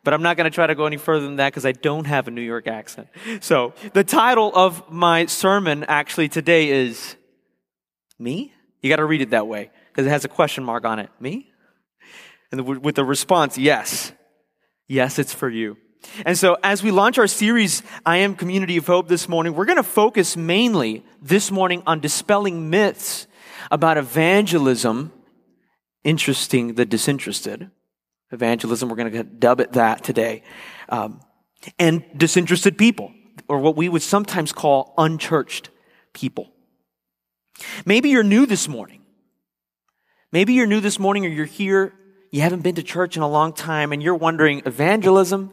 but 0.05 0.15
I'm 0.15 0.23
not 0.23 0.37
going 0.37 0.51
to 0.51 0.55
try 0.55 0.67
to 0.67 0.75
go 0.75 0.87
any 0.87 0.97
further 0.97 1.25
than 1.25 1.37
that 1.37 1.53
because 1.53 1.65
I 1.65 1.73
don't 1.73 2.07
have 2.07 2.29
a 2.29 2.31
New 2.31 2.43
York 2.43 2.67
accent. 2.67 3.09
So 3.41 3.75
the 3.93 4.05
title 4.05 4.53
of 4.55 4.91
my 4.91 5.27
sermon 5.27 5.85
actually 5.85 6.29
today 6.29 6.71
is 6.71 7.17
Me? 8.19 8.53
You 8.81 8.89
got 8.89 8.97
to 8.97 9.05
read 9.05 9.21
it 9.21 9.31
that 9.31 9.47
way 9.47 9.71
because 9.89 10.07
it 10.07 10.11
has 10.11 10.25
a 10.25 10.29
question 10.29 10.65
mark 10.65 10.85
on 10.85 10.99
it. 10.99 11.11
Me? 11.21 11.51
And 12.51 12.83
with 12.83 12.97
the 12.97 13.05
response, 13.05 13.57
yes. 13.57 14.13
Yes, 14.89 15.19
it's 15.19 15.33
for 15.33 15.49
you. 15.49 15.79
And 16.27 16.37
so 16.37 16.57
as 16.63 16.83
we 16.83 16.91
launch 16.91 17.17
our 17.17 17.27
series, 17.27 17.83
I 18.05 18.19
Am 18.19 18.35
Community 18.35 18.77
of 18.77 18.87
Hope 18.87 19.09
this 19.09 19.29
morning, 19.29 19.55
we're 19.55 19.65
going 19.65 19.77
to 19.77 19.83
focus 19.83 20.37
mainly 20.37 21.05
this 21.23 21.51
morning 21.51 21.83
on 21.87 22.01
dispelling 22.01 22.69
myths 22.71 23.27
about 23.71 23.97
evangelism, 23.97 25.13
interesting 26.05 26.75
the 26.75 26.85
disinterested. 26.85 27.71
Evangelism, 28.31 28.89
we're 28.89 28.97
going 28.97 29.13
to 29.13 29.23
dub 29.25 29.61
it 29.61 29.73
that 29.73 30.03
today. 30.03 30.43
Um, 30.89 31.21
and 31.79 32.05
disinterested 32.17 32.77
people, 32.77 33.13
or 33.49 33.59
what 33.59 33.77
we 33.77 33.89
would 33.89 34.03
sometimes 34.03 34.53
call 34.53 34.95
unchurched 34.99 35.71
people. 36.13 36.53
Maybe 37.85 38.11
you're 38.11 38.25
new 38.25 38.47
this 38.47 38.69
morning. 38.69 39.03
Maybe 40.33 40.55
you're 40.55 40.67
new 40.67 40.81
this 40.81 40.99
morning 40.99 41.27
or 41.27 41.29
you're 41.29 41.45
here, 41.45 41.93
you 42.31 42.41
haven't 42.41 42.63
been 42.63 42.77
to 42.77 42.83
church 42.83 43.17
in 43.17 43.23
a 43.23 43.29
long 43.29 43.53
time, 43.53 43.93
and 43.93 44.03
you're 44.03 44.15
wondering, 44.15 44.63
evangelism, 44.65 45.53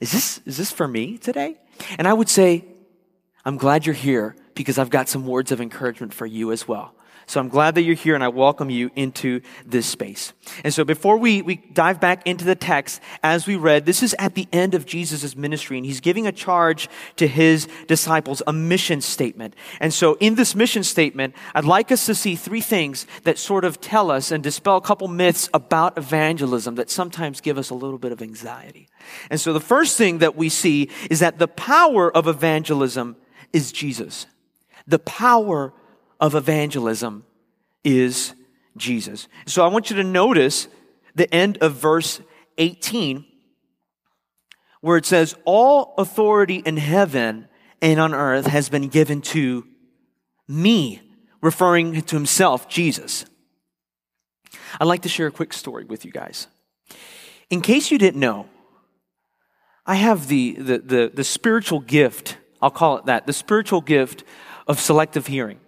is 0.00 0.12
this, 0.12 0.40
is 0.46 0.56
this 0.56 0.70
for 0.70 0.86
me 0.86 1.18
today? 1.18 1.56
And 1.98 2.06
I 2.06 2.12
would 2.12 2.28
say, 2.28 2.64
I'm 3.44 3.56
glad 3.56 3.84
you're 3.84 3.94
here 3.94 4.36
because 4.54 4.78
I've 4.78 4.90
got 4.90 5.08
some 5.08 5.26
words 5.26 5.50
of 5.50 5.60
encouragement 5.60 6.14
for 6.14 6.26
you 6.26 6.52
as 6.52 6.68
well. 6.68 6.94
So 7.26 7.40
I'm 7.40 7.48
glad 7.48 7.74
that 7.76 7.82
you're 7.82 7.94
here 7.94 8.14
and 8.14 8.24
I 8.24 8.28
welcome 8.28 8.70
you 8.70 8.90
into 8.96 9.40
this 9.64 9.86
space. 9.86 10.32
And 10.64 10.74
so 10.74 10.84
before 10.84 11.16
we, 11.16 11.42
we 11.42 11.56
dive 11.56 12.00
back 12.00 12.26
into 12.26 12.44
the 12.44 12.54
text, 12.54 13.00
as 13.22 13.46
we 13.46 13.56
read, 13.56 13.86
this 13.86 14.02
is 14.02 14.14
at 14.18 14.34
the 14.34 14.48
end 14.52 14.74
of 14.74 14.86
Jesus' 14.86 15.36
ministry 15.36 15.76
and 15.76 15.86
he's 15.86 16.00
giving 16.00 16.26
a 16.26 16.32
charge 16.32 16.88
to 17.16 17.26
his 17.26 17.68
disciples, 17.86 18.42
a 18.46 18.52
mission 18.52 19.00
statement. 19.00 19.54
And 19.80 19.94
so 19.94 20.16
in 20.20 20.34
this 20.34 20.54
mission 20.54 20.84
statement, 20.84 21.34
I'd 21.54 21.64
like 21.64 21.92
us 21.92 22.06
to 22.06 22.14
see 22.14 22.36
three 22.36 22.60
things 22.60 23.06
that 23.24 23.38
sort 23.38 23.64
of 23.64 23.80
tell 23.80 24.10
us 24.10 24.30
and 24.30 24.42
dispel 24.42 24.76
a 24.76 24.82
couple 24.82 25.08
myths 25.08 25.48
about 25.54 25.96
evangelism 25.96 26.74
that 26.74 26.90
sometimes 26.90 27.40
give 27.40 27.58
us 27.58 27.70
a 27.70 27.74
little 27.74 27.98
bit 27.98 28.12
of 28.12 28.20
anxiety. 28.20 28.88
And 29.30 29.40
so 29.40 29.52
the 29.52 29.60
first 29.60 29.96
thing 29.96 30.18
that 30.18 30.36
we 30.36 30.48
see 30.48 30.90
is 31.10 31.20
that 31.20 31.38
the 31.38 31.48
power 31.48 32.14
of 32.14 32.26
evangelism 32.26 33.16
is 33.52 33.72
Jesus. 33.72 34.26
The 34.86 34.98
power 34.98 35.72
of 36.22 36.36
evangelism 36.36 37.24
is 37.82 38.32
Jesus. 38.76 39.26
So 39.44 39.64
I 39.64 39.68
want 39.68 39.90
you 39.90 39.96
to 39.96 40.04
notice 40.04 40.68
the 41.16 41.32
end 41.34 41.58
of 41.58 41.74
verse 41.74 42.20
18 42.56 43.26
where 44.80 44.96
it 44.96 45.04
says, 45.04 45.34
All 45.44 45.94
authority 45.98 46.62
in 46.64 46.76
heaven 46.76 47.48
and 47.82 48.00
on 48.00 48.14
earth 48.14 48.46
has 48.46 48.68
been 48.68 48.86
given 48.86 49.20
to 49.20 49.66
me, 50.46 51.02
referring 51.42 52.00
to 52.00 52.16
himself, 52.16 52.68
Jesus. 52.68 53.26
I'd 54.80 54.86
like 54.86 55.02
to 55.02 55.08
share 55.08 55.26
a 55.26 55.32
quick 55.32 55.52
story 55.52 55.84
with 55.84 56.04
you 56.04 56.12
guys. 56.12 56.46
In 57.50 57.60
case 57.60 57.90
you 57.90 57.98
didn't 57.98 58.20
know, 58.20 58.46
I 59.84 59.96
have 59.96 60.28
the, 60.28 60.52
the, 60.52 60.78
the, 60.78 61.10
the 61.12 61.24
spiritual 61.24 61.80
gift, 61.80 62.38
I'll 62.60 62.70
call 62.70 62.98
it 62.98 63.06
that, 63.06 63.26
the 63.26 63.32
spiritual 63.32 63.80
gift 63.80 64.22
of 64.68 64.78
selective 64.78 65.26
hearing. 65.26 65.58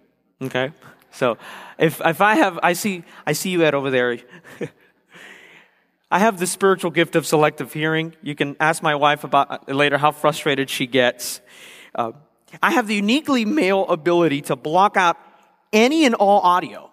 Okay? 0.45 0.71
So 1.11 1.37
if, 1.77 2.01
if 2.03 2.21
I 2.21 2.35
have, 2.35 2.59
I 2.61 2.73
see, 2.73 3.03
I 3.25 3.33
see 3.33 3.49
you 3.49 3.63
Ed 3.63 3.73
over 3.73 3.89
there. 3.89 4.17
I 6.11 6.19
have 6.19 6.39
the 6.39 6.47
spiritual 6.47 6.91
gift 6.91 7.15
of 7.15 7.25
selective 7.25 7.73
hearing. 7.73 8.13
You 8.21 8.35
can 8.35 8.55
ask 8.59 8.83
my 8.83 8.95
wife 8.95 9.23
about 9.23 9.67
later 9.69 9.97
how 9.97 10.11
frustrated 10.11 10.69
she 10.69 10.87
gets. 10.87 11.41
Uh, 11.93 12.11
I 12.61 12.71
have 12.71 12.87
the 12.87 12.95
uniquely 12.95 13.45
male 13.45 13.85
ability 13.87 14.41
to 14.43 14.55
block 14.55 14.97
out 14.97 15.17
any 15.73 16.05
and 16.05 16.15
all 16.15 16.41
audio 16.41 16.91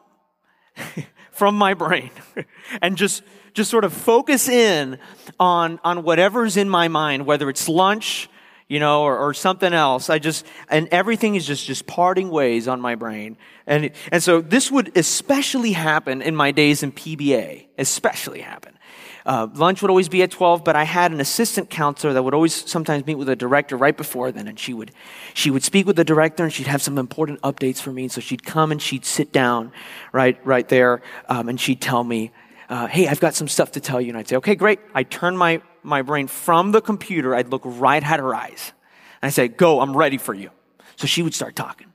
from 1.31 1.57
my 1.57 1.75
brain 1.75 2.11
and 2.83 2.97
just, 2.97 3.23
just 3.55 3.71
sort 3.71 3.85
of 3.85 3.93
focus 3.93 4.49
in 4.49 4.99
on, 5.39 5.79
on 5.85 6.03
whatever's 6.05 6.57
in 6.57 6.69
my 6.69 6.89
mind, 6.89 7.27
whether 7.27 7.49
it's 7.51 7.69
lunch, 7.69 8.29
you 8.73 8.81
know, 8.81 9.03
or, 9.03 9.19
or, 9.19 9.35
something 9.35 9.75
else. 9.75 10.09
I 10.09 10.19
just, 10.19 10.47
and 10.71 10.89
everything 10.91 11.35
is 11.35 11.47
just, 11.47 11.67
just 11.67 11.87
parting 11.87 12.31
ways 12.31 12.69
on 12.69 12.81
my 12.81 12.95
brain. 12.95 13.37
And, 13.67 13.91
and 14.11 14.23
so 14.23 14.41
this 14.41 14.71
would 14.71 14.97
especially 14.97 15.73
happen 15.73 16.23
in 16.23 16.35
my 16.35 16.53
days 16.53 16.83
in 16.83 16.91
PBA, 16.91 17.67
especially 17.77 18.41
happen. 18.41 18.79
Uh, 19.27 19.49
lunch 19.57 19.83
would 19.83 19.91
always 19.91 20.09
be 20.09 20.23
at 20.23 20.31
12, 20.31 20.65
but 20.65 20.75
I 20.75 20.85
had 20.85 21.13
an 21.13 21.21
assistant 21.21 21.69
counselor 21.69 22.15
that 22.15 22.23
would 22.23 22.33
always 22.33 22.55
sometimes 22.55 23.05
meet 23.05 23.17
with 23.17 23.29
a 23.29 23.37
director 23.37 23.77
right 23.77 23.95
before 23.95 24.33
then. 24.33 24.49
And 24.49 24.59
she 24.59 24.73
would, 24.73 24.91
she 25.35 25.51
would 25.51 25.63
speak 25.63 25.87
with 25.87 25.97
the 25.97 26.05
director 26.05 26.43
and 26.43 26.51
she'd 26.51 26.67
have 26.67 26.81
some 26.81 26.97
important 26.97 27.43
updates 27.43 27.79
for 27.79 27.93
me. 27.93 28.05
And 28.05 28.13
so 28.13 28.23
she'd 28.23 28.43
come 28.43 28.73
and 28.73 28.81
she'd 28.81 29.05
sit 29.05 29.33
down 29.33 29.71
right, 30.13 30.41
right 30.47 30.67
there. 30.67 31.03
Um, 31.29 31.51
and 31.51 31.61
she'd 31.61 31.83
tell 31.83 32.05
me, 32.05 32.31
uh, 32.71 32.87
Hey, 32.87 33.07
I've 33.07 33.21
got 33.21 33.35
some 33.35 33.49
stuff 33.49 33.73
to 33.73 33.81
tell 33.81 34.01
you. 34.01 34.09
And 34.09 34.17
I'd 34.17 34.29
say, 34.29 34.37
okay, 34.37 34.55
great. 34.55 34.81
I'd 34.95 35.11
turn 35.11 35.37
my, 35.37 35.61
my 35.83 36.03
brain 36.03 36.27
from 36.27 36.73
the 36.73 36.81
computer, 36.81 37.35
I'd 37.35 37.49
look 37.49 37.63
right 37.65 38.03
at 38.03 38.21
her 38.21 38.35
eyes. 38.35 38.73
And 39.21 39.29
I'd 39.29 39.35
say, 39.35 39.49
go, 39.49 39.81
I'm 39.81 39.97
ready 39.97 40.19
for 40.19 40.35
you. 40.35 40.51
So 40.97 41.07
she 41.07 41.23
would 41.23 41.35
start 41.35 41.57
talking. 41.57 41.89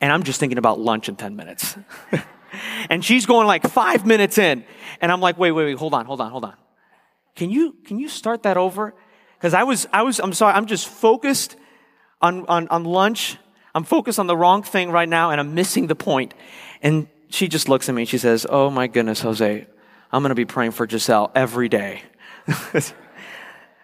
And 0.00 0.12
I'm 0.12 0.22
just 0.22 0.40
thinking 0.40 0.58
about 0.58 0.80
lunch 0.80 1.08
in 1.08 1.16
10 1.16 1.36
minutes. 1.36 1.76
and 2.90 3.04
she's 3.04 3.26
going 3.26 3.46
like 3.46 3.66
five 3.68 4.06
minutes 4.06 4.38
in. 4.38 4.64
And 5.00 5.12
I'm 5.12 5.20
like, 5.20 5.38
wait, 5.38 5.52
wait, 5.52 5.66
wait, 5.66 5.78
hold 5.78 5.94
on, 5.94 6.06
hold 6.06 6.20
on, 6.20 6.30
hold 6.30 6.44
on. 6.44 6.54
Can 7.36 7.50
you, 7.50 7.76
can 7.84 7.98
you 7.98 8.08
start 8.08 8.42
that 8.42 8.56
over? 8.56 8.94
Because 9.38 9.54
I 9.54 9.62
was, 9.62 9.86
I 9.92 10.02
was, 10.02 10.18
I'm 10.20 10.32
sorry, 10.32 10.54
I'm 10.54 10.66
just 10.66 10.88
focused 10.88 11.56
on, 12.20 12.46
on, 12.46 12.68
on 12.68 12.84
lunch. 12.84 13.36
I'm 13.74 13.84
focused 13.84 14.18
on 14.18 14.26
the 14.26 14.36
wrong 14.36 14.62
thing 14.62 14.90
right 14.90 15.08
now 15.08 15.30
and 15.30 15.40
I'm 15.40 15.54
missing 15.54 15.86
the 15.86 15.94
point. 15.94 16.34
And 16.82 17.08
she 17.28 17.48
just 17.48 17.68
looks 17.68 17.88
at 17.88 17.94
me 17.94 18.02
and 18.02 18.08
she 18.08 18.18
says, 18.18 18.46
Oh 18.48 18.70
my 18.70 18.86
goodness, 18.86 19.20
Jose, 19.20 19.66
I'm 20.12 20.22
going 20.22 20.30
to 20.30 20.34
be 20.34 20.44
praying 20.44 20.72
for 20.72 20.88
Giselle 20.88 21.30
every 21.34 21.68
day. 21.68 22.02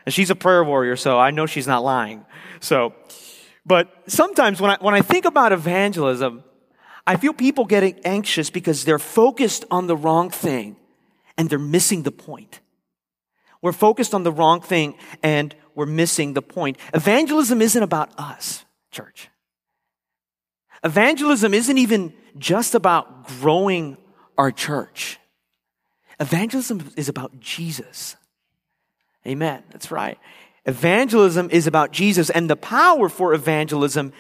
And 0.07 0.15
she's 0.15 0.31
a 0.31 0.37
prayer 0.37 0.63
warrior, 0.65 0.97
so 0.97 1.19
I 1.19 1.33
know 1.33 1.47
she's 1.47 1.67
not 1.67 1.83
lying. 1.83 2.25
So, 2.61 2.95
but 3.67 3.93
sometimes 4.07 4.61
when 4.61 4.71
I, 4.71 4.77
when 4.81 4.95
I 4.95 5.03
think 5.03 5.25
about 5.25 5.53
evangelism, 5.53 6.45
I 7.07 7.17
feel 7.17 7.33
people 7.33 7.65
getting 7.65 7.99
anxious 8.05 8.49
because 8.49 8.85
they're 8.85 9.01
focused 9.01 9.65
on 9.71 9.89
the 9.89 9.97
wrong 9.97 10.31
thing 10.31 10.77
and 11.37 11.51
they're 11.51 11.59
missing 11.59 12.05
the 12.05 12.13
point. 12.13 12.61
We're 13.61 13.73
focused 13.73 14.15
on 14.15 14.23
the 14.23 14.33
wrong 14.33 14.61
thing 14.61 14.97
and 15.23 15.55
we're 15.75 15.87
missing 15.87 16.35
the 16.35 16.43
point. 16.43 16.79
Evangelism 16.95 17.61
isn't 17.61 17.83
about 17.83 18.11
us, 18.19 18.65
church. 18.93 19.29
Evangelism 20.85 21.53
isn't 21.53 21.79
even 21.79 22.13
just 22.39 22.75
about 22.75 23.27
growing 23.27 23.97
our 24.39 24.53
church. 24.53 25.19
Evangelism 26.21 26.93
is 26.97 27.09
about 27.09 27.41
Jesus. 27.41 28.17
Amen. 29.27 29.63
That's 29.71 29.91
right. 29.91 30.19
Evangelism 30.65 31.49
is 31.51 31.67
about 31.67 31.93
Jesus, 31.93 32.31
and 32.31 32.51
the 32.51 32.57
power 32.57 33.09
for 33.09 33.35
evangelism 33.35 34.13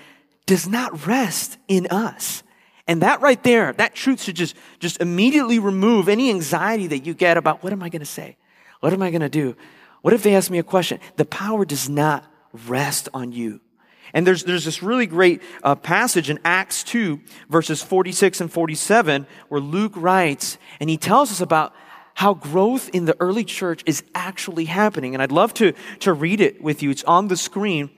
does 0.46 0.68
not 0.68 1.06
rest 1.06 1.58
in 1.68 1.86
us. 1.88 2.42
And 2.86 3.02
that 3.02 3.20
right 3.20 3.42
there, 3.42 3.72
that 3.74 3.94
truth 3.94 4.22
should 4.22 4.36
just, 4.36 4.56
just 4.78 5.00
immediately 5.00 5.58
remove 5.58 6.08
any 6.08 6.30
anxiety 6.30 6.86
that 6.88 7.00
you 7.00 7.14
get 7.14 7.36
about 7.36 7.62
what 7.62 7.72
am 7.72 7.82
I 7.82 7.88
going 7.88 8.00
to 8.00 8.06
say? 8.06 8.36
What 8.80 8.92
am 8.92 9.02
I 9.02 9.10
going 9.10 9.22
to 9.22 9.28
do? 9.28 9.56
What 10.02 10.14
if 10.14 10.22
they 10.22 10.36
ask 10.36 10.50
me 10.50 10.58
a 10.58 10.62
question? 10.62 11.00
The 11.16 11.24
power 11.24 11.64
does 11.64 11.88
not 11.88 12.24
rest 12.68 13.08
on 13.12 13.32
you. 13.32 13.60
And 14.14 14.24
there's, 14.24 14.44
there's 14.44 14.64
this 14.64 14.84
really 14.84 15.06
great 15.06 15.42
uh, 15.64 15.74
passage 15.74 16.30
in 16.30 16.38
Acts 16.44 16.84
2, 16.84 17.20
verses 17.50 17.82
46 17.82 18.40
and 18.40 18.52
47, 18.52 19.26
where 19.48 19.60
Luke 19.60 19.92
writes, 19.96 20.58
and 20.78 20.88
he 20.88 20.96
tells 20.96 21.32
us 21.32 21.40
about 21.40 21.74
how 22.16 22.32
growth 22.32 22.88
in 22.94 23.04
the 23.04 23.16
early 23.20 23.44
church 23.44 23.82
is 23.86 24.02
actually 24.14 24.64
happening. 24.64 25.14
And 25.14 25.22
I'd 25.22 25.32
love 25.32 25.52
to, 25.54 25.74
to 26.00 26.14
read 26.14 26.40
it 26.40 26.62
with 26.62 26.82
you. 26.82 26.90
It's 26.90 27.04
on 27.04 27.28
the 27.28 27.36
screen. 27.36 27.90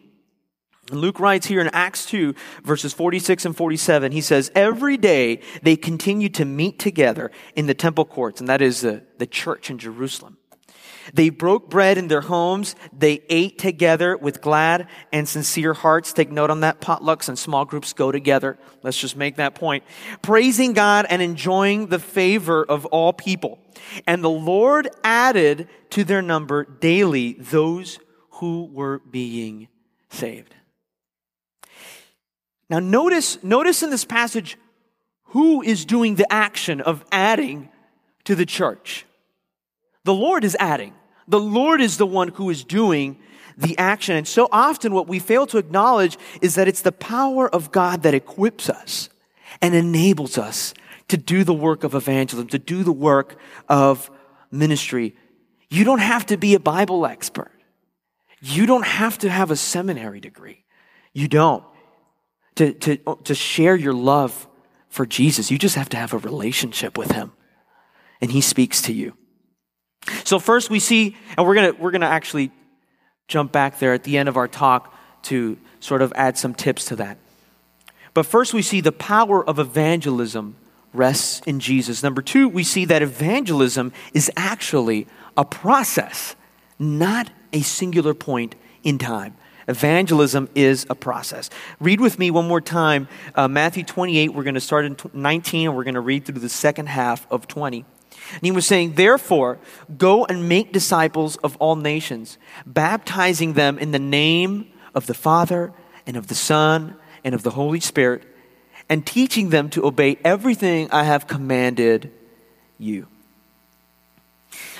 Luke 0.90 1.20
writes 1.20 1.46
here 1.46 1.60
in 1.60 1.68
Acts 1.68 2.04
2, 2.06 2.34
verses 2.64 2.92
46 2.92 3.44
and 3.44 3.56
47, 3.56 4.10
he 4.10 4.20
says, 4.20 4.50
Every 4.54 4.96
day 4.96 5.40
they 5.62 5.76
continued 5.76 6.34
to 6.34 6.44
meet 6.44 6.78
together 6.78 7.30
in 7.54 7.66
the 7.66 7.74
temple 7.74 8.06
courts, 8.06 8.40
and 8.40 8.48
that 8.48 8.60
is 8.60 8.80
the, 8.80 9.04
the 9.18 9.26
church 9.26 9.70
in 9.70 9.78
Jerusalem. 9.78 10.38
They 11.14 11.30
broke 11.30 11.70
bread 11.70 11.98
in 11.98 12.08
their 12.08 12.20
homes. 12.20 12.74
They 12.92 13.22
ate 13.28 13.58
together 13.58 14.16
with 14.16 14.40
glad 14.40 14.88
and 15.12 15.28
sincere 15.28 15.74
hearts. 15.74 16.12
Take 16.12 16.30
note 16.30 16.50
on 16.50 16.60
that. 16.60 16.80
Potlucks 16.80 17.28
and 17.28 17.38
small 17.38 17.64
groups 17.64 17.92
go 17.92 18.12
together. 18.12 18.58
Let's 18.82 18.98
just 18.98 19.16
make 19.16 19.36
that 19.36 19.54
point. 19.54 19.84
Praising 20.22 20.72
God 20.72 21.06
and 21.08 21.22
enjoying 21.22 21.86
the 21.86 21.98
favor 21.98 22.64
of 22.64 22.84
all 22.86 23.12
people. 23.12 23.58
And 24.06 24.22
the 24.22 24.30
Lord 24.30 24.88
added 25.04 25.68
to 25.90 26.04
their 26.04 26.22
number 26.22 26.64
daily 26.64 27.34
those 27.34 27.98
who 28.32 28.64
were 28.72 28.98
being 28.98 29.68
saved. 30.10 30.54
Now 32.70 32.78
notice, 32.78 33.42
notice 33.42 33.82
in 33.82 33.90
this 33.90 34.04
passage 34.04 34.56
who 35.28 35.62
is 35.62 35.84
doing 35.84 36.14
the 36.14 36.30
action 36.32 36.80
of 36.80 37.04
adding 37.10 37.70
to 38.24 38.34
the 38.34 38.46
church. 38.46 39.06
The 40.04 40.14
Lord 40.14 40.44
is 40.44 40.56
adding. 40.58 40.94
The 41.26 41.40
Lord 41.40 41.80
is 41.80 41.98
the 41.98 42.06
one 42.06 42.28
who 42.28 42.48
is 42.50 42.64
doing 42.64 43.18
the 43.56 43.76
action. 43.76 44.16
And 44.16 44.26
so 44.26 44.48
often 44.52 44.94
what 44.94 45.08
we 45.08 45.18
fail 45.18 45.46
to 45.48 45.58
acknowledge 45.58 46.16
is 46.40 46.54
that 46.54 46.68
it's 46.68 46.82
the 46.82 46.92
power 46.92 47.48
of 47.48 47.72
God 47.72 48.02
that 48.04 48.14
equips 48.14 48.70
us 48.70 49.10
and 49.60 49.74
enables 49.74 50.38
us 50.38 50.72
to 51.08 51.16
do 51.16 51.44
the 51.44 51.54
work 51.54 51.84
of 51.84 51.94
evangelism, 51.94 52.48
to 52.48 52.58
do 52.58 52.82
the 52.82 52.92
work 52.92 53.36
of 53.68 54.10
ministry. 54.50 55.16
You 55.70 55.84
don't 55.84 56.00
have 56.00 56.26
to 56.26 56.36
be 56.36 56.54
a 56.54 56.60
Bible 56.60 57.06
expert. 57.06 57.52
You 58.40 58.66
don't 58.66 58.86
have 58.86 59.18
to 59.18 59.30
have 59.30 59.50
a 59.50 59.56
seminary 59.56 60.20
degree. 60.20 60.64
You 61.12 61.28
don't. 61.28 61.64
To, 62.56 62.72
to, 62.72 62.96
to 63.24 63.34
share 63.34 63.76
your 63.76 63.92
love 63.92 64.46
for 64.88 65.06
Jesus, 65.06 65.50
you 65.50 65.58
just 65.58 65.76
have 65.76 65.88
to 65.90 65.96
have 65.96 66.12
a 66.12 66.18
relationship 66.18 66.98
with 66.98 67.12
Him. 67.12 67.32
And 68.20 68.30
He 68.30 68.40
speaks 68.40 68.82
to 68.82 68.92
you. 68.92 69.14
So 70.24 70.38
first 70.38 70.70
we 70.70 70.80
see, 70.80 71.16
and 71.36 71.46
we're 71.46 71.54
gonna, 71.54 71.72
we're 71.72 71.90
gonna 71.90 72.06
actually 72.06 72.50
jump 73.28 73.52
back 73.52 73.78
there 73.78 73.92
at 73.92 74.04
the 74.04 74.18
end 74.18 74.28
of 74.28 74.36
our 74.36 74.48
talk 74.48 74.94
to 75.24 75.58
sort 75.80 76.02
of 76.02 76.12
add 76.16 76.38
some 76.38 76.54
tips 76.54 76.86
to 76.86 76.96
that. 76.96 77.18
But 78.14 78.26
first 78.26 78.54
we 78.54 78.62
see 78.62 78.80
the 78.80 78.92
power 78.92 79.44
of 79.44 79.58
evangelism 79.58 80.56
rests 80.92 81.40
in 81.46 81.60
Jesus. 81.60 82.02
Number 82.02 82.22
two, 82.22 82.48
we 82.48 82.64
see 82.64 82.84
that 82.86 83.02
evangelism 83.02 83.92
is 84.14 84.30
actually 84.36 85.06
a 85.36 85.44
process, 85.44 86.36
not 86.78 87.30
a 87.52 87.60
singular 87.60 88.14
point 88.14 88.54
in 88.82 88.98
time. 88.98 89.36
Evangelism 89.68 90.48
is 90.54 90.86
a 90.88 90.94
process. 90.94 91.50
Read 91.78 92.00
with 92.00 92.18
me 92.18 92.30
one 92.30 92.48
more 92.48 92.60
time 92.60 93.06
uh, 93.34 93.46
Matthew 93.48 93.84
28. 93.84 94.32
We're 94.32 94.42
going 94.42 94.54
to 94.54 94.60
start 94.60 94.86
in 94.86 94.96
19 95.12 95.68
and 95.68 95.76
we're 95.76 95.84
going 95.84 95.94
to 95.94 96.00
read 96.00 96.24
through 96.24 96.40
the 96.40 96.48
second 96.48 96.86
half 96.86 97.26
of 97.30 97.46
20. 97.46 97.84
And 98.32 98.42
he 98.42 98.50
was 98.50 98.66
saying, 98.66 98.94
Therefore, 98.94 99.58
go 99.96 100.24
and 100.24 100.48
make 100.48 100.72
disciples 100.72 101.36
of 101.38 101.56
all 101.58 101.76
nations, 101.76 102.38
baptizing 102.66 103.52
them 103.52 103.78
in 103.78 103.92
the 103.92 103.98
name 103.98 104.70
of 104.94 105.06
the 105.06 105.14
Father 105.14 105.72
and 106.06 106.16
of 106.16 106.28
the 106.28 106.34
Son 106.34 106.96
and 107.22 107.34
of 107.34 107.42
the 107.42 107.50
Holy 107.50 107.80
Spirit, 107.80 108.24
and 108.88 109.06
teaching 109.06 109.50
them 109.50 109.70
to 109.70 109.86
obey 109.86 110.18
everything 110.24 110.90
I 110.90 111.04
have 111.04 111.26
commanded 111.26 112.10
you. 112.78 113.06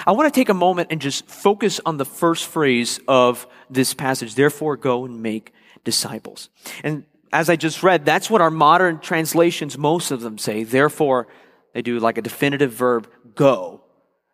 I 0.06 0.12
want 0.12 0.32
to 0.32 0.40
take 0.40 0.48
a 0.48 0.54
moment 0.54 0.88
and 0.90 1.00
just 1.00 1.26
focus 1.26 1.80
on 1.84 1.96
the 1.98 2.04
first 2.04 2.46
phrase 2.46 3.00
of 3.06 3.46
this 3.68 3.94
passage. 3.94 4.34
Therefore, 4.34 4.76
go 4.76 5.04
and 5.04 5.22
make 5.22 5.52
disciples. 5.84 6.48
And 6.82 7.04
as 7.32 7.50
I 7.50 7.56
just 7.56 7.82
read, 7.82 8.04
that's 8.04 8.30
what 8.30 8.40
our 8.40 8.50
modern 8.50 9.00
translations, 9.00 9.76
most 9.76 10.10
of 10.10 10.20
them 10.20 10.38
say. 10.38 10.64
Therefore, 10.64 11.28
they 11.74 11.82
do 11.82 11.98
like 11.98 12.18
a 12.18 12.22
definitive 12.22 12.72
verb, 12.72 13.10
go 13.34 13.82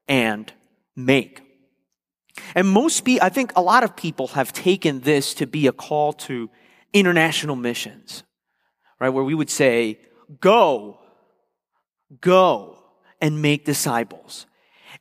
and 0.06 0.52
make. 0.94 1.42
And 2.54 2.68
most 2.68 3.00
people, 3.04 3.24
I 3.24 3.28
think 3.28 3.52
a 3.56 3.62
lot 3.62 3.84
of 3.84 3.96
people 3.96 4.28
have 4.28 4.52
taken 4.52 5.00
this 5.00 5.34
to 5.34 5.46
be 5.46 5.66
a 5.66 5.72
call 5.72 6.12
to 6.12 6.50
international 6.92 7.56
missions, 7.56 8.22
right? 9.04 9.10
Where 9.10 9.22
we 9.22 9.34
would 9.34 9.50
say, 9.50 9.98
go, 10.40 10.98
go 12.22 12.78
and 13.20 13.42
make 13.42 13.66
disciples. 13.66 14.46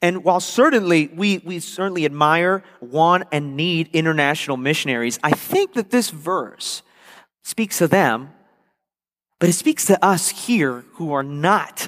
And 0.01 0.25
while 0.25 0.41
certainly 0.41 1.07
we, 1.07 1.37
we 1.37 1.61
certainly 1.61 2.03
admire, 2.03 2.65
want, 2.81 3.23
and 3.31 3.55
need 3.55 3.89
international 3.93 4.57
missionaries, 4.57 5.19
I 5.23 5.31
think 5.31 5.75
that 5.75 5.89
this 5.89 6.09
verse 6.09 6.81
speaks 7.43 7.77
to 7.77 7.87
them, 7.87 8.31
but 9.39 9.47
it 9.47 9.53
speaks 9.53 9.85
to 9.85 10.05
us 10.05 10.27
here 10.27 10.83
who 10.95 11.13
are 11.13 11.23
not 11.23 11.87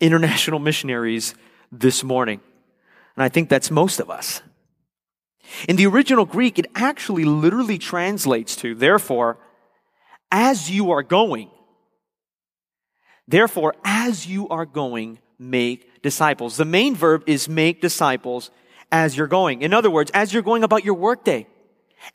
international 0.00 0.58
missionaries 0.58 1.36
this 1.70 2.02
morning. 2.02 2.40
And 3.14 3.22
I 3.22 3.28
think 3.28 3.48
that's 3.48 3.70
most 3.70 4.00
of 4.00 4.10
us. 4.10 4.42
In 5.68 5.76
the 5.76 5.86
original 5.86 6.24
Greek, 6.24 6.58
it 6.58 6.66
actually 6.74 7.24
literally 7.24 7.78
translates 7.78 8.56
to, 8.56 8.74
therefore, 8.74 9.38
as 10.34 10.68
you 10.68 10.90
are 10.90 11.04
going. 11.04 11.48
Therefore, 13.28 13.76
as 13.84 14.26
you 14.26 14.48
are 14.48 14.66
going, 14.66 15.20
make 15.38 16.02
disciples. 16.02 16.56
The 16.56 16.64
main 16.64 16.96
verb 16.96 17.22
is 17.28 17.48
make 17.48 17.80
disciples 17.80 18.50
as 18.90 19.16
you're 19.16 19.28
going. 19.28 19.62
In 19.62 19.72
other 19.72 19.90
words, 19.90 20.10
as 20.12 20.32
you're 20.32 20.42
going 20.42 20.64
about 20.64 20.84
your 20.84 20.94
workday, 20.94 21.46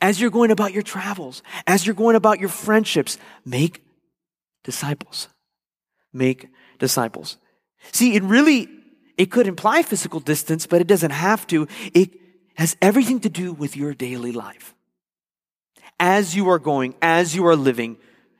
as 0.01 0.19
you're 0.19 0.31
going 0.31 0.51
about 0.51 0.73
your 0.73 0.83
travels, 0.83 1.41
as 1.65 1.85
you're 1.85 1.95
going 1.95 2.17
about 2.17 2.41
your 2.41 2.49
friendships, 2.49 3.17
make 3.45 3.81
disciples. 4.65 5.29
Make 6.11 6.49
disciples. 6.77 7.37
See, 7.93 8.15
it 8.15 8.23
really, 8.23 8.67
it 9.17 9.31
could 9.31 9.47
imply 9.47 9.81
physical 9.81 10.19
distance, 10.19 10.67
but 10.67 10.81
it 10.81 10.87
doesn't 10.87 11.11
have 11.11 11.47
to. 11.47 11.69
It 11.93 12.11
has 12.55 12.75
everything 12.81 13.21
to 13.21 13.29
do 13.29 13.53
with 13.53 13.77
your 13.77 13.93
daily 13.93 14.33
life. 14.33 14.75
As 16.01 16.35
you 16.35 16.49
are 16.49 16.59
going, 16.59 16.95
as 17.01 17.33
you 17.33 17.47
are 17.47 17.55
living, 17.55 17.95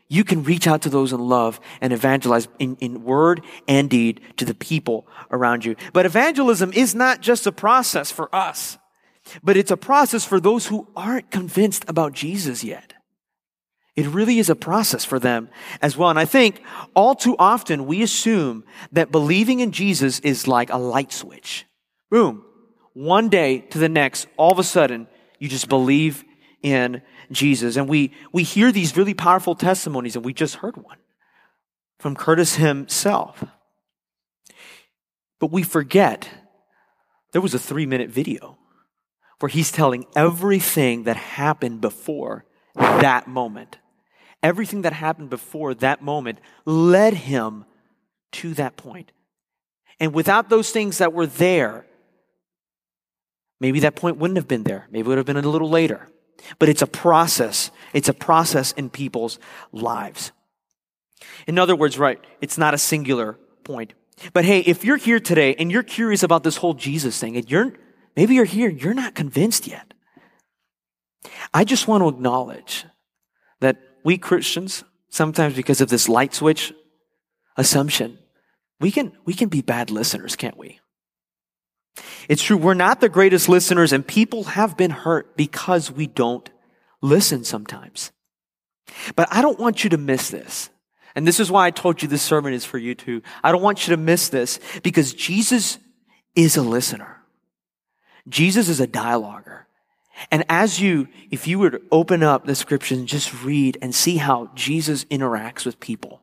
you 0.10 0.24
can 0.24 0.44
reach 0.44 0.68
out 0.68 0.82
to 0.82 0.90
those 0.90 1.14
in 1.14 1.20
love 1.20 1.60
and 1.82 1.94
evangelize 1.94 2.48
in, 2.58 2.76
in 2.78 3.04
word 3.04 3.44
and 3.68 3.90
deed 3.90 4.22
to 4.38 4.46
the 4.46 4.56
people 4.56 5.08
around 5.32 5.64
you. 5.64 5.76
But 5.94 6.08
evangelism 6.08 6.74
is 6.74 6.96
not 6.96 7.22
just 7.22 7.46
a 7.46 7.52
process 7.52 8.12
for 8.12 8.34
us, 8.36 8.80
but 9.44 9.56
it's 9.56 9.70
a 9.70 9.78
process 9.78 10.26
for 10.26 10.40
those 10.40 10.66
who 10.66 10.88
aren't 10.96 11.30
convinced 11.30 11.86
about 11.88 12.14
Jesus 12.14 12.64
yet. 12.64 12.96
It 13.96 14.08
really 14.08 14.40
is 14.40 14.50
a 14.50 14.56
process 14.56 15.06
for 15.06 15.20
them 15.20 15.50
as 15.82 15.96
well. 15.96 16.10
And 16.10 16.18
I 16.18 16.26
think 16.26 16.64
all 16.96 17.14
too 17.14 17.36
often 17.38 17.86
we 17.86 18.02
assume 18.02 18.64
that 18.92 19.12
believing 19.12 19.60
in 19.60 19.72
Jesus 19.72 20.20
is 20.20 20.48
like 20.48 20.72
a 20.72 20.78
light 20.78 21.12
switch. 21.12 21.66
Boom. 22.10 22.44
One 22.94 23.30
day 23.30 23.60
to 23.60 23.78
the 23.78 23.90
next, 23.90 24.28
all 24.38 24.52
of 24.52 24.60
a 24.60 24.64
sudden, 24.64 25.08
you 25.38 25.48
just 25.48 25.70
believe 25.70 26.24
in 26.62 27.02
Jesus. 27.32 27.76
And 27.76 27.88
we, 27.88 28.14
we 28.32 28.44
hear 28.44 28.72
these 28.72 28.98
really 28.98 29.14
powerful 29.14 29.56
testimonies, 29.56 30.16
and 30.16 30.26
we 30.26 30.34
just 30.34 30.56
heard 30.56 30.78
one 30.78 30.98
from 32.00 32.16
Curtis 32.16 32.56
himself. 32.56 33.44
But 35.40 35.52
we 35.52 35.64
forget 35.64 36.30
there 37.32 37.42
was 37.42 37.54
a 37.54 37.60
three 37.60 37.86
minute 37.86 38.10
video 38.10 38.58
where 39.40 39.50
he's 39.50 39.72
telling 39.72 40.06
everything 40.16 41.04
that 41.04 41.16
happened 41.16 41.82
before 41.82 42.46
that 42.76 43.28
moment. 43.28 43.78
Everything 44.44 44.82
that 44.84 44.94
happened 44.94 45.30
before 45.30 45.74
that 45.76 46.02
moment 46.02 46.40
led 46.66 47.14
him 47.14 47.66
to 48.32 48.54
that 48.56 48.76
point. 48.76 49.12
And 50.00 50.14
without 50.14 50.50
those 50.50 50.72
things 50.72 51.00
that 51.00 51.14
were 51.14 51.26
there, 51.26 51.86
maybe 53.60 53.82
that 53.82 53.96
point 53.96 54.18
wouldn't 54.18 54.38
have 54.38 54.48
been 54.48 54.64
there. 54.64 54.88
Maybe 54.92 55.06
it 55.06 55.08
would 55.08 55.18
have 55.18 55.26
been 55.26 55.38
a 55.38 55.42
little 55.42 55.70
later. 55.70 56.10
But 56.58 56.70
it's 56.70 56.82
a 56.82 56.88
process. 56.88 57.72
It's 57.94 58.10
a 58.10 58.14
process 58.14 58.72
in 58.74 58.90
people's 58.90 59.40
lives. 59.72 60.32
In 61.48 61.60
other 61.60 61.76
words, 61.76 61.98
right, 61.98 62.20
it's 62.42 62.58
not 62.58 62.74
a 62.74 62.78
singular 62.78 63.38
point. 63.64 63.94
But 64.34 64.46
hey, 64.46 64.60
if 64.60 64.84
you're 64.84 64.98
here 64.98 65.20
today 65.20 65.56
and 65.56 65.72
you're 65.72 65.84
curious 65.84 66.24
about 66.24 66.44
this 66.44 66.58
whole 66.58 66.74
Jesus 66.74 67.20
thing, 67.20 67.38
and 67.38 67.50
you're, 67.50 67.74
maybe 68.16 68.36
you're 68.36 68.46
here, 68.46 68.70
you're 68.70 68.94
not 68.94 69.16
convinced 69.16 69.68
yet. 69.68 69.94
I 71.54 71.64
just 71.64 71.88
want 71.88 72.02
to 72.02 72.10
acknowledge 72.10 72.86
that 73.60 73.78
we 74.04 74.18
Christians, 74.18 74.84
sometimes 75.10 75.56
because 75.56 75.82
of 75.82 75.90
this 75.90 76.08
light 76.08 76.34
switch 76.34 76.74
assumption, 77.58 78.18
we 78.80 78.92
can, 78.92 79.12
we 79.26 79.34
can 79.34 79.50
be 79.50 79.62
bad 79.62 79.92
listeners, 79.92 80.36
can't 80.36 80.58
we? 80.58 80.80
It's 82.28 82.44
true, 82.44 82.58
we're 82.58 82.74
not 82.74 83.02
the 83.02 83.10
greatest 83.10 83.50
listeners, 83.50 83.92
and 83.92 84.06
people 84.06 84.44
have 84.46 84.78
been 84.78 84.92
hurt 84.92 85.36
because 85.36 85.92
we 85.92 86.08
don't 86.08 86.50
listen 87.02 87.44
sometimes. 87.44 88.12
But 89.16 89.28
I 89.32 89.42
don't 89.42 89.60
want 89.60 89.84
you 89.84 89.90
to 89.92 89.98
miss 89.98 90.30
this. 90.30 90.70
And 91.16 91.28
this 91.28 91.40
is 91.40 91.52
why 91.52 91.66
I 91.66 91.72
told 91.72 92.02
you 92.02 92.08
this 92.08 92.22
sermon 92.22 92.54
is 92.54 92.66
for 92.66 92.78
you 92.78 92.96
too. 92.96 93.22
I 93.44 93.52
don't 93.52 93.62
want 93.62 93.88
you 93.88 93.96
to 93.96 94.02
miss 94.02 94.30
this 94.30 94.60
because 94.84 95.14
Jesus 95.14 95.80
is 96.36 96.56
a 96.56 96.62
listener. 96.62 97.18
Jesus 98.28 98.70
is 98.70 98.80
a 98.80 98.88
dialoguer. 98.88 99.66
And 100.32 100.44
as 100.50 100.80
you, 100.80 101.08
if 101.32 101.48
you 101.48 101.60
were 101.60 101.72
to 101.72 101.82
open 101.92 102.24
up 102.24 102.46
the 102.46 102.56
scriptures 102.56 102.98
and 102.98 103.08
just 103.08 103.44
read 103.44 103.78
and 103.82 103.96
see 103.96 104.18
how 104.18 104.52
Jesus 104.54 105.06
interacts 105.06 105.66
with 105.66 105.80
people, 105.80 106.22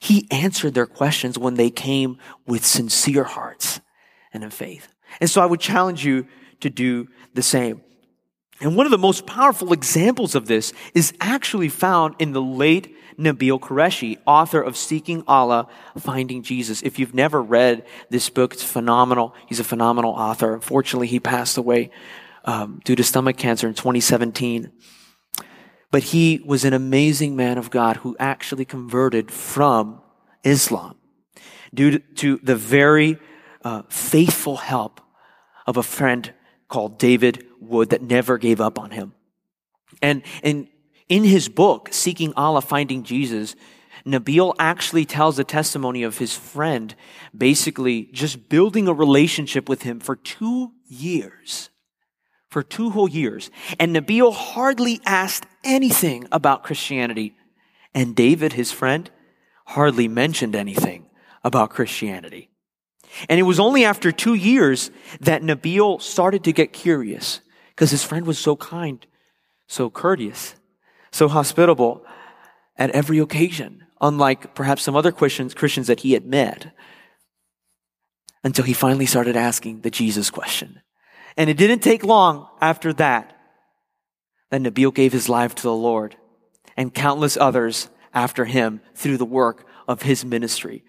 he 0.00 0.26
answered 0.30 0.74
their 0.74 0.86
questions 0.86 1.38
when 1.38 1.54
they 1.54 1.70
came 1.70 2.18
with 2.46 2.64
sincere 2.64 3.24
hearts 3.24 3.80
and 4.32 4.44
in 4.44 4.50
faith. 4.50 4.88
And 5.20 5.28
so 5.28 5.40
I 5.40 5.46
would 5.46 5.60
challenge 5.60 6.04
you 6.04 6.26
to 6.60 6.70
do 6.70 7.08
the 7.34 7.42
same. 7.42 7.82
And 8.60 8.76
one 8.76 8.86
of 8.86 8.92
the 8.92 8.98
most 8.98 9.26
powerful 9.26 9.72
examples 9.72 10.34
of 10.34 10.46
this 10.46 10.72
is 10.94 11.12
actually 11.20 11.68
found 11.68 12.14
in 12.18 12.32
the 12.32 12.40
late 12.40 12.96
Nabil 13.18 13.58
Qureshi, 13.60 14.18
author 14.26 14.62
of 14.62 14.76
Seeking 14.76 15.24
Allah, 15.26 15.68
Finding 15.98 16.42
Jesus. 16.42 16.82
If 16.82 16.98
you've 16.98 17.14
never 17.14 17.42
read 17.42 17.84
this 18.08 18.30
book, 18.30 18.54
it's 18.54 18.62
phenomenal. 18.62 19.34
He's 19.48 19.60
a 19.60 19.64
phenomenal 19.64 20.12
author. 20.12 20.54
Unfortunately, 20.54 21.08
he 21.08 21.20
passed 21.20 21.58
away 21.58 21.90
um, 22.44 22.80
due 22.84 22.96
to 22.96 23.02
stomach 23.02 23.36
cancer 23.36 23.66
in 23.66 23.74
2017. 23.74 24.70
But 25.90 26.04
he 26.04 26.40
was 26.44 26.64
an 26.64 26.72
amazing 26.72 27.36
man 27.36 27.58
of 27.58 27.70
God 27.70 27.98
who 27.98 28.16
actually 28.18 28.64
converted 28.64 29.30
from 29.30 30.00
Islam 30.42 30.96
due 31.74 31.90
to, 31.92 31.98
to 31.98 32.40
the 32.42 32.56
very 32.56 33.18
uh, 33.64 33.82
faithful 33.88 34.56
help 34.56 35.00
of 35.66 35.76
a 35.76 35.82
friend 35.82 36.32
called 36.68 36.98
David 36.98 37.46
Wood 37.60 37.90
that 37.90 38.02
never 38.02 38.38
gave 38.38 38.60
up 38.60 38.78
on 38.78 38.90
him. 38.90 39.14
And, 40.00 40.22
and 40.42 40.68
in 41.08 41.24
his 41.24 41.48
book, 41.48 41.88
Seeking 41.92 42.32
Allah, 42.36 42.62
Finding 42.62 43.02
Jesus, 43.02 43.54
Nabil 44.06 44.54
actually 44.58 45.04
tells 45.04 45.36
the 45.36 45.44
testimony 45.44 46.02
of 46.02 46.18
his 46.18 46.34
friend, 46.34 46.94
basically 47.36 48.04
just 48.12 48.48
building 48.48 48.88
a 48.88 48.94
relationship 48.94 49.68
with 49.68 49.82
him 49.82 50.00
for 50.00 50.16
two 50.16 50.72
years. 50.86 51.68
For 52.48 52.62
two 52.62 52.90
whole 52.90 53.08
years. 53.08 53.50
And 53.78 53.94
Nabil 53.94 54.32
hardly 54.32 55.00
asked 55.06 55.46
anything 55.64 56.26
about 56.32 56.64
Christianity. 56.64 57.34
And 57.94 58.16
David, 58.16 58.54
his 58.54 58.72
friend, 58.72 59.10
hardly 59.66 60.08
mentioned 60.08 60.56
anything 60.56 61.06
about 61.44 61.70
Christianity. 61.70 62.51
And 63.28 63.38
it 63.38 63.44
was 63.44 63.60
only 63.60 63.84
after 63.84 64.10
two 64.12 64.34
years 64.34 64.90
that 65.20 65.42
Nabil 65.42 66.00
started 66.00 66.44
to 66.44 66.52
get 66.52 66.72
curious 66.72 67.40
because 67.70 67.90
his 67.90 68.04
friend 68.04 68.26
was 68.26 68.38
so 68.38 68.56
kind, 68.56 69.06
so 69.66 69.90
courteous, 69.90 70.54
so 71.10 71.28
hospitable 71.28 72.04
at 72.76 72.90
every 72.90 73.18
occasion, 73.18 73.84
unlike 74.00 74.54
perhaps 74.54 74.82
some 74.82 74.96
other 74.96 75.12
Christians, 75.12 75.54
Christians 75.54 75.86
that 75.86 76.00
he 76.00 76.12
had 76.12 76.26
met. 76.26 76.74
Until 78.44 78.64
he 78.64 78.72
finally 78.72 79.06
started 79.06 79.36
asking 79.36 79.82
the 79.82 79.90
Jesus 79.90 80.28
question. 80.28 80.80
And 81.36 81.48
it 81.48 81.56
didn't 81.56 81.78
take 81.80 82.04
long 82.04 82.48
after 82.60 82.92
that 82.94 83.38
that 84.50 84.60
Nabil 84.60 84.92
gave 84.92 85.12
his 85.12 85.28
life 85.28 85.54
to 85.54 85.62
the 85.62 85.72
Lord 85.72 86.16
and 86.76 86.92
countless 86.92 87.36
others 87.36 87.88
after 88.12 88.44
him 88.44 88.80
through 88.94 89.16
the 89.16 89.24
work 89.24 89.66
of 89.88 90.02
his 90.02 90.24
ministry. 90.24 90.84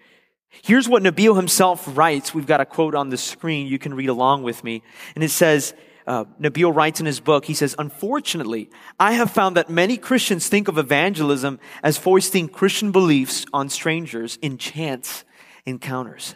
Here's 0.62 0.88
what 0.88 1.02
Nabil 1.02 1.36
himself 1.36 1.84
writes. 1.96 2.34
We've 2.34 2.46
got 2.46 2.60
a 2.60 2.66
quote 2.66 2.94
on 2.94 3.10
the 3.10 3.16
screen. 3.16 3.66
You 3.66 3.78
can 3.78 3.94
read 3.94 4.08
along 4.08 4.42
with 4.42 4.64
me. 4.64 4.82
And 5.14 5.22
it 5.24 5.30
says, 5.30 5.74
uh, 6.06 6.24
Nabil 6.40 6.74
writes 6.74 7.00
in 7.00 7.06
his 7.06 7.20
book, 7.20 7.44
he 7.46 7.54
says, 7.54 7.74
Unfortunately, 7.78 8.70
I 8.98 9.12
have 9.12 9.30
found 9.30 9.56
that 9.56 9.70
many 9.70 9.96
Christians 9.96 10.48
think 10.48 10.68
of 10.68 10.78
evangelism 10.78 11.58
as 11.82 11.96
foisting 11.96 12.48
Christian 12.48 12.92
beliefs 12.92 13.46
on 13.52 13.68
strangers 13.68 14.38
in 14.42 14.58
chance 14.58 15.24
encounters. 15.64 16.34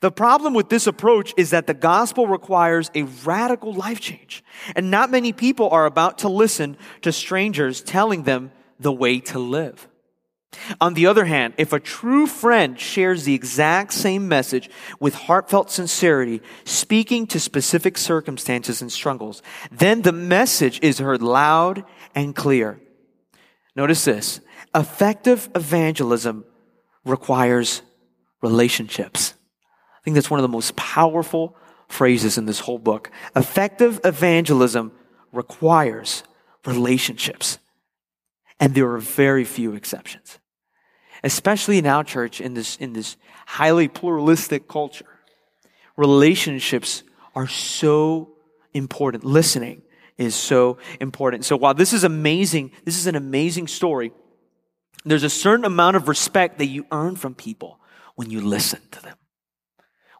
The 0.00 0.10
problem 0.10 0.54
with 0.54 0.68
this 0.68 0.86
approach 0.86 1.32
is 1.36 1.50
that 1.50 1.66
the 1.66 1.74
gospel 1.74 2.26
requires 2.26 2.90
a 2.94 3.04
radical 3.24 3.72
life 3.72 4.00
change, 4.00 4.44
and 4.76 4.90
not 4.90 5.10
many 5.10 5.32
people 5.32 5.70
are 5.70 5.86
about 5.86 6.18
to 6.18 6.28
listen 6.28 6.76
to 7.02 7.12
strangers 7.12 7.80
telling 7.80 8.24
them 8.24 8.52
the 8.78 8.92
way 8.92 9.20
to 9.20 9.38
live. 9.38 9.88
On 10.80 10.94
the 10.94 11.06
other 11.06 11.24
hand, 11.24 11.54
if 11.58 11.72
a 11.72 11.80
true 11.80 12.26
friend 12.26 12.78
shares 12.78 13.24
the 13.24 13.34
exact 13.34 13.92
same 13.92 14.28
message 14.28 14.70
with 14.98 15.14
heartfelt 15.14 15.70
sincerity, 15.70 16.40
speaking 16.64 17.26
to 17.28 17.40
specific 17.40 17.98
circumstances 17.98 18.80
and 18.80 18.90
struggles, 18.90 19.42
then 19.70 20.02
the 20.02 20.12
message 20.12 20.78
is 20.82 20.98
heard 20.98 21.22
loud 21.22 21.84
and 22.14 22.34
clear. 22.34 22.80
Notice 23.76 24.04
this. 24.04 24.40
Effective 24.74 25.48
evangelism 25.54 26.44
requires 27.04 27.82
relationships. 28.42 29.34
I 29.96 30.00
think 30.04 30.14
that's 30.14 30.30
one 30.30 30.40
of 30.40 30.42
the 30.42 30.48
most 30.48 30.76
powerful 30.76 31.56
phrases 31.88 32.38
in 32.38 32.46
this 32.46 32.60
whole 32.60 32.78
book. 32.78 33.10
Effective 33.36 34.00
evangelism 34.04 34.92
requires 35.32 36.22
relationships. 36.64 37.58
And 38.60 38.74
there 38.74 38.90
are 38.92 38.98
very 38.98 39.44
few 39.44 39.74
exceptions. 39.74 40.38
Especially 41.22 41.78
in 41.78 41.86
our 41.86 42.04
church, 42.04 42.40
in 42.40 42.54
this, 42.54 42.76
in 42.76 42.92
this 42.92 43.16
highly 43.46 43.88
pluralistic 43.88 44.68
culture. 44.68 45.06
Relationships 45.96 47.02
are 47.34 47.48
so 47.48 48.34
important. 48.72 49.24
Listening 49.24 49.82
is 50.16 50.34
so 50.34 50.78
important. 51.00 51.44
So 51.44 51.56
while 51.56 51.74
this 51.74 51.92
is 51.92 52.04
amazing, 52.04 52.72
this 52.84 52.98
is 52.98 53.06
an 53.06 53.16
amazing 53.16 53.68
story, 53.68 54.12
there's 55.04 55.22
a 55.22 55.30
certain 55.30 55.64
amount 55.64 55.96
of 55.96 56.08
respect 56.08 56.58
that 56.58 56.66
you 56.66 56.86
earn 56.90 57.16
from 57.16 57.34
people 57.34 57.80
when 58.16 58.30
you 58.30 58.40
listen 58.40 58.80
to 58.90 59.02
them. 59.02 59.16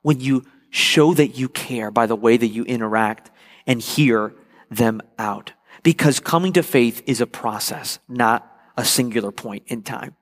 When 0.02 0.20
you 0.20 0.44
show 0.70 1.14
that 1.14 1.36
you 1.36 1.48
care 1.48 1.90
by 1.90 2.06
the 2.06 2.16
way 2.16 2.36
that 2.36 2.46
you 2.46 2.64
interact 2.64 3.30
and 3.66 3.80
hear 3.80 4.34
them 4.70 5.00
out 5.18 5.52
because 5.82 6.20
coming 6.20 6.52
to 6.54 6.62
faith 6.62 7.02
is 7.06 7.20
a 7.20 7.26
process, 7.26 7.98
not 8.08 8.50
a 8.76 8.84
singular 8.84 9.32
point 9.32 9.64
in 9.66 9.82
time. 9.82 10.16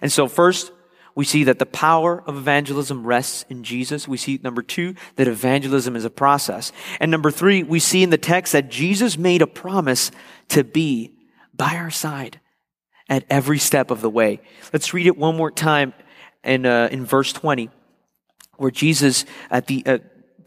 And 0.00 0.10
so 0.10 0.28
first, 0.28 0.72
we 1.14 1.24
see 1.24 1.44
that 1.44 1.58
the 1.58 1.66
power 1.66 2.22
of 2.26 2.36
evangelism 2.36 3.04
rests 3.04 3.44
in 3.48 3.64
Jesus. 3.64 4.06
We 4.06 4.16
see, 4.16 4.38
number 4.42 4.62
two, 4.62 4.94
that 5.16 5.26
evangelism 5.26 5.96
is 5.96 6.04
a 6.04 6.10
process. 6.10 6.70
And 7.00 7.10
number 7.10 7.32
three, 7.32 7.64
we 7.64 7.80
see 7.80 8.04
in 8.04 8.10
the 8.10 8.16
text 8.18 8.52
that 8.52 8.70
Jesus 8.70 9.18
made 9.18 9.42
a 9.42 9.46
promise 9.48 10.12
to 10.50 10.62
be 10.62 11.16
by 11.52 11.74
our 11.74 11.90
side 11.90 12.40
at 13.08 13.24
every 13.28 13.58
step 13.58 13.90
of 13.90 14.00
the 14.00 14.08
way. 14.08 14.40
Let's 14.72 14.94
read 14.94 15.06
it 15.06 15.18
one 15.18 15.36
more 15.36 15.50
time 15.50 15.92
in, 16.44 16.66
uh, 16.66 16.88
in 16.92 17.04
verse 17.04 17.32
20, 17.32 17.70
where 18.56 18.70
Jesus 18.70 19.24
at 19.50 19.66
the, 19.66 19.82
uh, 19.86 19.98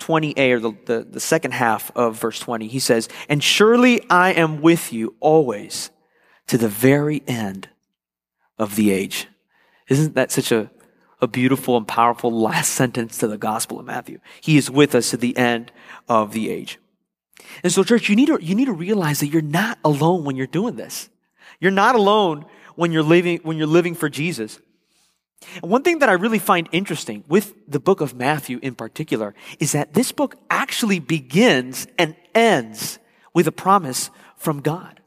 20a 0.02 0.52
or 0.52 0.60
the, 0.60 0.74
the, 0.86 1.08
the 1.12 1.20
second 1.20 1.52
half 1.52 1.92
of 1.96 2.20
verse 2.20 2.40
20, 2.40 2.68
he 2.68 2.80
says, 2.80 3.08
And 3.30 3.44
surely 3.44 4.02
I 4.10 4.34
am 4.34 4.62
with 4.62 4.92
you 4.92 5.16
always 5.20 5.92
to 6.48 6.58
the 6.58 6.68
very 6.68 7.24
end 7.28 7.70
of 8.58 8.76
the 8.76 8.92
age. 8.92 9.28
Isn't 9.88 10.16
that 10.16 10.32
such 10.32 10.52
a, 10.52 10.70
a 11.22 11.28
beautiful 11.28 11.78
and 11.78 11.88
powerful 11.88 12.32
last 12.32 12.74
sentence 12.74 13.18
to 13.20 13.28
the 13.28 13.38
Gospel 13.38 13.80
of 13.80 13.86
Matthew? 13.86 14.20
He 14.42 14.58
is 14.58 14.70
with 14.70 14.96
us 14.96 15.12
to 15.12 15.18
the 15.18 15.36
end 15.38 15.72
of 16.10 16.34
the 16.34 16.50
age. 16.50 16.80
And 17.64 17.72
so, 17.72 17.84
church, 17.84 18.10
you 18.10 18.16
need 18.16 18.28
to, 18.28 18.40
you 18.42 18.56
need 18.56 18.66
to 18.66 18.74
realize 18.74 19.20
that 19.20 19.28
you're 19.28 19.42
not 19.42 19.78
alone 19.84 20.24
when 20.24 20.36
you're 20.36 20.48
doing 20.48 20.76
this. 20.76 21.10
You're 21.60 21.72
not 21.72 21.96
alone 21.96 22.46
when 22.76 22.92
you're 22.92 23.04
living, 23.04 23.40
when 23.44 23.58
you're 23.58 23.68
living 23.68 23.96
for 23.96 24.10
Jesus. 24.10 24.60
And 25.62 25.72
one 25.72 25.84
thing 25.84 26.00
that 26.00 26.10
I 26.10 26.14
really 26.14 26.40
find 26.40 26.70
interesting 26.72 27.24
with 27.28 27.54
the 27.68 27.80
book 27.80 28.02
of 28.02 28.16
Matthew 28.16 28.60
in 28.62 28.76
particular 28.76 29.34
is 29.60 29.72
that 29.72 29.94
this 29.94 30.12
book 30.12 30.36
actually 30.50 31.00
begins 31.00 31.88
and 31.98 32.16
ends 32.36 33.00
with 33.34 33.48
a 33.48 33.52
promise 33.52 34.10
from 34.38 34.62
God. 34.62 35.02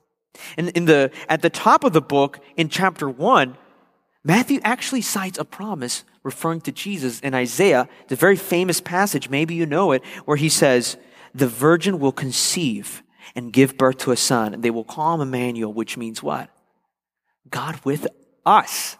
And 0.57 0.70
in 0.70 0.85
the, 0.87 1.11
at 1.29 1.42
the 1.42 1.51
top 1.51 1.85
of 1.85 1.92
the 1.92 2.03
book, 2.03 2.40
in 2.57 2.68
chapter 2.68 3.09
one, 3.09 3.57
Matthew 4.25 4.61
actually 4.64 5.03
cites 5.03 5.38
a 5.38 5.44
promise 5.44 6.05
referring 6.23 6.62
to 6.62 6.73
Jesus 6.73 7.20
in 7.20 7.35
Isaiah, 7.35 7.88
the 8.09 8.16
very 8.16 8.37
famous 8.37 8.81
passage, 8.81 9.29
maybe 9.29 9.55
you 9.55 9.66
know 9.66 9.92
it, 9.92 10.03
where 10.25 10.38
he 10.38 10.49
says, 10.49 10.97
the 11.35 11.47
virgin 11.47 11.99
will 11.99 12.12
conceive 12.12 13.03
and 13.35 13.53
give 13.53 13.77
birth 13.77 13.99
to 13.99 14.12
a 14.12 14.16
son, 14.16 14.55
and 14.55 14.62
they 14.62 14.70
will 14.70 14.85
call 14.85 15.14
him 15.14 15.20
Emmanuel, 15.20 15.73
which 15.73 15.97
means 15.97 16.23
what? 16.23 16.49
God 17.51 17.81
with 17.85 18.07
us. 18.47 18.97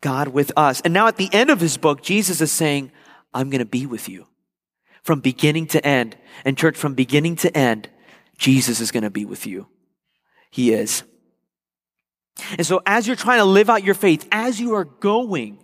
God 0.00 0.28
with 0.28 0.52
us. 0.56 0.80
And 0.82 0.94
now 0.94 1.06
at 1.08 1.16
the 1.16 1.28
end 1.32 1.50
of 1.50 1.60
his 1.60 1.76
book, 1.76 2.02
Jesus 2.02 2.40
is 2.40 2.52
saying, 2.52 2.92
I'm 3.34 3.50
going 3.50 3.60
to 3.60 3.66
be 3.66 3.86
with 3.86 4.08
you 4.08 4.26
from 5.02 5.20
beginning 5.20 5.66
to 5.68 5.84
end. 5.86 6.16
And 6.44 6.56
church, 6.56 6.76
from 6.76 6.94
beginning 6.94 7.36
to 7.36 7.56
end, 7.56 7.88
Jesus 8.36 8.80
is 8.80 8.90
going 8.90 9.02
to 9.02 9.10
be 9.10 9.24
with 9.24 9.46
you. 9.46 9.66
He 10.50 10.72
is. 10.72 11.02
And 12.56 12.66
so 12.66 12.80
as 12.86 13.06
you're 13.06 13.16
trying 13.16 13.38
to 13.38 13.44
live 13.44 13.68
out 13.68 13.82
your 13.82 13.94
faith, 13.94 14.26
as 14.30 14.60
you 14.60 14.74
are 14.74 14.84
going, 14.84 15.58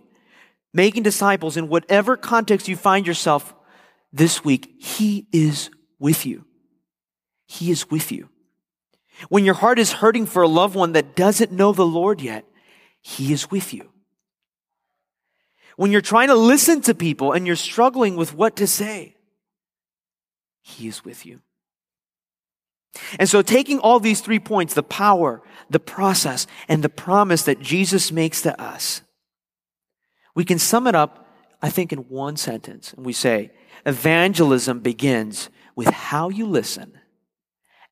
making 0.73 1.03
disciples 1.03 1.57
in 1.57 1.69
whatever 1.69 2.17
context 2.17 2.67
you 2.67 2.75
find 2.75 3.07
yourself 3.07 3.53
this 4.11 4.43
week, 4.43 4.75
He 4.79 5.27
is 5.31 5.69
with 5.99 6.25
you. 6.25 6.45
He 7.47 7.71
is 7.71 7.89
with 7.89 8.11
you. 8.11 8.29
When 9.29 9.45
your 9.45 9.53
heart 9.53 9.79
is 9.79 9.93
hurting 9.93 10.25
for 10.25 10.43
a 10.43 10.47
loved 10.47 10.75
one 10.75 10.91
that 10.91 11.15
doesn't 11.15 11.51
know 11.51 11.71
the 11.71 11.85
Lord 11.85 12.19
yet, 12.19 12.45
He 13.01 13.31
is 13.31 13.49
with 13.49 13.73
you. 13.73 13.89
When 15.77 15.91
you're 15.91 16.01
trying 16.01 16.29
to 16.29 16.35
listen 16.35 16.81
to 16.81 16.95
people 16.95 17.33
and 17.33 17.45
you're 17.45 17.55
struggling 17.55 18.15
with 18.15 18.33
what 18.33 18.55
to 18.57 18.67
say, 18.67 19.15
He 20.61 20.87
is 20.87 21.03
with 21.03 21.25
you. 21.25 21.41
And 23.19 23.27
so, 23.27 23.41
taking 23.41 23.79
all 23.79 23.99
these 23.99 24.21
three 24.21 24.39
points 24.39 24.73
the 24.73 24.83
power, 24.83 25.41
the 25.69 25.79
process, 25.79 26.47
and 26.67 26.83
the 26.83 26.89
promise 26.89 27.43
that 27.43 27.59
Jesus 27.59 28.11
makes 28.11 28.41
to 28.43 28.59
us, 28.61 29.01
we 30.33 30.45
can 30.45 30.59
sum 30.59 30.87
it 30.87 30.95
up, 30.95 31.27
I 31.61 31.69
think, 31.69 31.91
in 31.91 31.99
one 31.99 32.37
sentence. 32.37 32.93
And 32.93 33.05
we 33.05 33.13
say, 33.13 33.51
evangelism 33.85 34.79
begins 34.79 35.49
with 35.75 35.87
how 35.89 36.29
you 36.29 36.45
listen 36.45 36.97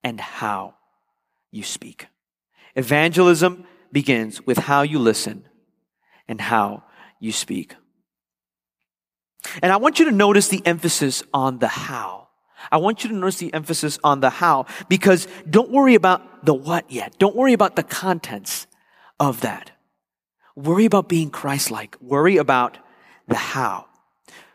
and 0.03 0.19
how 0.19 0.75
you 1.51 1.63
speak. 1.63 2.07
Evangelism 2.75 3.65
begins 3.91 4.45
with 4.45 4.57
how 4.57 4.81
you 4.81 4.99
listen 4.99 5.47
and 6.27 6.39
how 6.41 6.83
you 7.23 7.31
speak. 7.31 7.75
And 9.61 9.71
I 9.71 9.77
want 9.77 9.99
you 9.99 10.05
to 10.05 10.11
notice 10.11 10.49
the 10.49 10.61
emphasis 10.65 11.23
on 11.33 11.59
the 11.59 11.67
how. 11.67 12.27
I 12.71 12.77
want 12.77 13.03
you 13.03 13.09
to 13.09 13.15
notice 13.15 13.37
the 13.37 13.53
emphasis 13.53 13.99
on 14.03 14.19
the 14.19 14.29
how 14.29 14.65
because 14.89 15.27
don't 15.49 15.71
worry 15.71 15.95
about 15.95 16.45
the 16.45 16.53
what 16.53 16.89
yet. 16.91 17.17
Don't 17.19 17.35
worry 17.35 17.53
about 17.53 17.75
the 17.75 17.83
contents 17.83 18.67
of 19.19 19.41
that. 19.41 19.71
Worry 20.55 20.85
about 20.85 21.09
being 21.09 21.29
Christ-like. 21.29 21.97
Worry 22.01 22.37
about 22.37 22.77
the 23.27 23.35
how. 23.35 23.85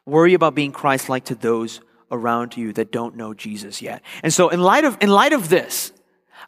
Worry 0.07 0.35
about 0.35 0.55
being 0.55 0.73
Christ-like 0.73 1.27
to 1.27 1.35
those 1.35 1.81
around 2.11 2.57
you 2.57 2.73
that 2.75 2.93
don't 2.93 3.17
know 3.17 3.35
Jesus 3.35 3.83
yet. 3.83 4.03
And 4.23 4.33
so 4.33 4.49
in 4.49 4.61
light 4.61 4.85
of, 4.85 4.97
in 5.01 5.11
light 5.11 5.33
of 5.33 5.49
this, 5.49 5.93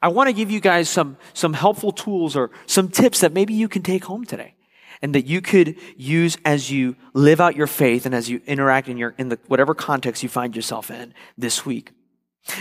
I 0.03 0.09
want 0.09 0.29
to 0.29 0.33
give 0.33 0.51
you 0.51 0.61
guys 0.61 0.89
some, 0.89 1.19
some 1.35 1.53
helpful 1.53 1.93
tools 1.93 2.37
or 2.37 2.51
some 2.67 2.89
tips 2.89 3.21
that 3.21 3.33
maybe 3.33 3.55
you 3.55 3.69
can 3.69 3.83
take 3.83 4.05
home 4.05 4.25
today 4.25 4.55
and 5.03 5.15
that 5.15 5.27
you 5.27 5.41
could 5.41 5.77
use 5.97 6.37
as 6.45 6.71
you 6.71 6.97
live 7.15 7.41
out 7.41 7.57
your 7.57 7.67
faith 7.67 8.07
and 8.07 8.15
as 8.15 8.29
you 8.29 8.41
interact 8.47 8.89
in 8.89 8.97
your, 8.97 9.15
in 9.19 9.31
the, 9.31 9.39
whatever 9.47 9.75
context 9.75 10.23
you 10.23 10.29
find 10.29 10.55
yourself 10.55 10.91
in 10.91 11.15
this 11.39 11.65
week. 11.65 11.93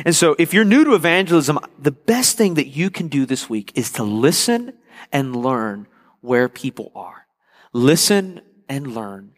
And 0.05 0.15
so 0.15 0.35
if 0.37 0.53
you're 0.53 0.65
new 0.65 0.83
to 0.83 0.93
evangelism, 0.93 1.59
the 1.77 1.91
best 1.91 2.37
thing 2.37 2.55
that 2.55 2.67
you 2.67 2.89
can 2.89 3.07
do 3.07 3.25
this 3.25 3.49
week 3.49 3.71
is 3.75 3.91
to 3.93 4.03
listen 4.03 4.73
and 5.11 5.35
learn 5.35 5.87
where 6.21 6.49
people 6.49 6.91
are. 6.95 7.25
Listen 7.73 8.41
and 8.67 8.93
learn 8.93 9.31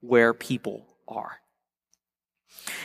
where 0.00 0.34
people 0.34 0.86
are. 1.06 1.40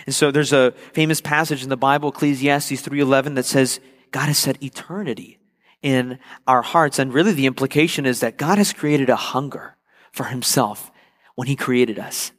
And 0.06 0.14
so 0.14 0.32
there's 0.32 0.54
a 0.54 0.72
famous 0.94 1.22
passage 1.22 1.64
in 1.64 1.70
the 1.70 1.78
Bible, 1.78 2.10
Ecclesiastes 2.10 2.82
3:11 2.82 3.36
that 3.36 3.46
says 3.46 3.80
God 4.12 4.28
has 4.28 4.38
set 4.38 4.62
eternity 4.64 5.39
in 5.82 6.20
our 6.48 6.62
hearts 6.62 7.00
and 7.00 7.14
really 7.14 7.32
the 7.32 7.46
implication 7.46 8.06
is 8.06 8.20
that 8.20 8.38
God 8.38 8.58
has 8.58 8.74
created 8.74 9.10
a 9.10 9.16
hunger 9.16 9.76
for 10.12 10.26
himself 10.26 10.92
when 11.36 11.48
he 11.48 11.56
created 11.56 12.00
us. 12.00 12.32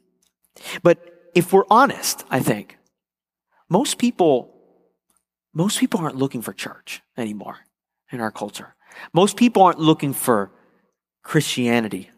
But 0.83 0.99
if 1.33 1.51
we're 1.51 1.65
honest, 1.69 2.23
I 2.29 2.39
think 2.39 2.77
most 3.69 3.97
people 3.97 4.49
most 5.53 5.79
people 5.79 5.99
aren't 5.99 6.15
looking 6.15 6.41
for 6.41 6.53
church 6.53 7.01
anymore 7.17 7.57
in 8.09 8.21
our 8.21 8.31
culture. 8.31 8.73
Most 9.13 9.35
people 9.35 9.63
aren't 9.63 9.79
looking 9.79 10.13
for 10.13 10.49
Christianity. 11.23 12.09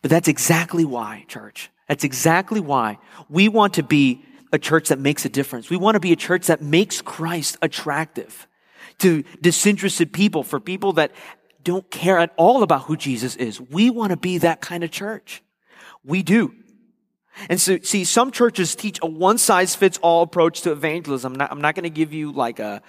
But 0.00 0.10
that's 0.10 0.28
exactly 0.28 0.84
why, 0.84 1.24
church. 1.28 1.70
That's 1.88 2.04
exactly 2.04 2.60
why 2.60 2.98
we 3.28 3.48
want 3.48 3.74
to 3.74 3.82
be 3.82 4.24
a 4.52 4.58
church 4.58 4.88
that 4.88 4.98
makes 4.98 5.24
a 5.24 5.28
difference. 5.28 5.68
We 5.68 5.76
want 5.76 5.94
to 5.94 6.00
be 6.00 6.12
a 6.12 6.16
church 6.16 6.46
that 6.46 6.62
makes 6.62 7.02
Christ 7.02 7.56
attractive 7.62 8.46
to 8.98 9.24
disinterested 9.40 10.12
people, 10.12 10.42
for 10.42 10.60
people 10.60 10.94
that 10.94 11.12
don't 11.62 11.88
care 11.90 12.18
at 12.18 12.32
all 12.36 12.62
about 12.62 12.82
who 12.82 12.96
Jesus 12.96 13.36
is. 13.36 13.60
We 13.60 13.90
want 13.90 14.10
to 14.10 14.16
be 14.16 14.38
that 14.38 14.60
kind 14.60 14.84
of 14.84 14.90
church. 14.90 15.42
We 16.04 16.22
do. 16.22 16.54
And 17.48 17.60
so, 17.60 17.78
see, 17.82 18.04
some 18.04 18.30
churches 18.30 18.74
teach 18.74 18.98
a 19.02 19.06
one 19.06 19.38
size 19.38 19.74
fits 19.74 19.98
all 20.02 20.22
approach 20.22 20.62
to 20.62 20.72
evangelism. 20.72 21.32
I'm 21.32 21.38
not, 21.38 21.58
not 21.58 21.74
going 21.74 21.84
to 21.84 21.90
give 21.90 22.12
you 22.12 22.32
like 22.32 22.58
a, 22.58 22.82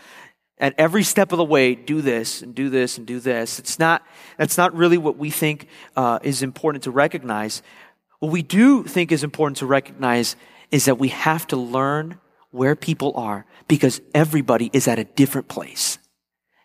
at 0.57 0.75
every 0.77 1.03
step 1.03 1.31
of 1.31 1.37
the 1.37 1.45
way, 1.45 1.75
do 1.75 2.01
this 2.01 2.41
and 2.41 2.53
do 2.53 2.69
this 2.69 2.97
and 2.97 3.07
do 3.07 3.19
this. 3.19 3.59
It's 3.59 3.79
not, 3.79 4.05
that's 4.37 4.57
not 4.57 4.75
really 4.75 4.97
what 4.97 5.17
we 5.17 5.29
think 5.29 5.67
uh, 5.95 6.19
is 6.23 6.43
important 6.43 6.83
to 6.83 6.91
recognize. 6.91 7.61
What 8.19 8.31
we 8.31 8.41
do 8.41 8.83
think 8.83 9.11
is 9.11 9.23
important 9.23 9.57
to 9.57 9.65
recognize 9.65 10.35
is 10.71 10.85
that 10.85 10.95
we 10.95 11.09
have 11.09 11.47
to 11.47 11.57
learn 11.57 12.19
where 12.53 12.75
people 12.75 13.13
are 13.15 13.45
because 13.67 13.99
everybody 14.13 14.69
is 14.73 14.87
at 14.87 14.99
a 14.99 15.03
different 15.03 15.47
place. 15.47 15.97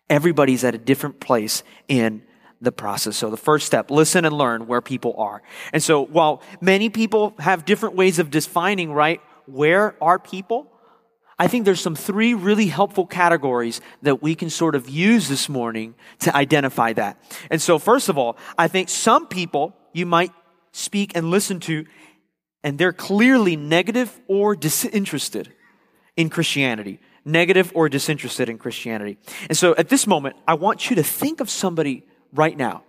Everybody's 0.07 0.63
at 0.63 0.75
a 0.75 0.77
different 0.77 1.19
place 1.19 1.63
in 1.87 2.21
the 2.61 2.71
process. 2.71 3.17
So 3.17 3.31
the 3.31 3.37
first 3.37 3.65
step, 3.65 3.89
listen 3.89 4.23
and 4.23 4.37
learn 4.37 4.67
where 4.67 4.81
people 4.81 5.15
are. 5.17 5.41
And 5.73 5.81
so 5.81 6.05
while 6.05 6.43
many 6.61 6.89
people 6.89 7.33
have 7.39 7.65
different 7.65 7.95
ways 7.95 8.19
of 8.19 8.29
defining, 8.29 8.93
right, 8.93 9.19
where 9.47 9.95
are 10.01 10.19
people? 10.19 10.71
I 11.39 11.47
think 11.47 11.65
there's 11.65 11.81
some 11.81 11.95
three 11.95 12.35
really 12.35 12.67
helpful 12.67 13.07
categories 13.07 13.81
that 14.03 14.21
we 14.21 14.35
can 14.35 14.51
sort 14.51 14.75
of 14.75 14.89
use 14.89 15.27
this 15.27 15.49
morning 15.49 15.95
to 16.19 16.35
identify 16.35 16.93
that. 16.93 17.19
And 17.49 17.59
so 17.59 17.79
first 17.79 18.09
of 18.09 18.17
all, 18.17 18.37
I 18.59 18.67
think 18.67 18.89
some 18.89 19.25
people 19.25 19.75
you 19.91 20.05
might 20.05 20.33
speak 20.71 21.13
and 21.15 21.31
listen 21.31 21.59
to 21.61 21.85
and 22.63 22.77
they're 22.77 22.93
clearly 22.93 23.55
negative 23.55 24.19
or 24.27 24.55
disinterested 24.55 25.51
in 26.19 26.29
Christianity. 26.29 26.99
Negative 27.23 27.71
or 27.73 27.87
disinterested 27.87 28.49
in 28.49 28.57
Christianity. 28.57 29.17
And 29.47 29.57
so 29.57 29.73
at 29.77 29.87
this 29.87 30.05
moment, 30.05 30.35
I 30.45 30.55
want 30.55 30.89
you 30.89 30.97
to 30.97 31.03
think 31.03 31.39
of 31.39 31.49
somebody 31.49 32.05
right 32.33 32.57
now 32.57 32.83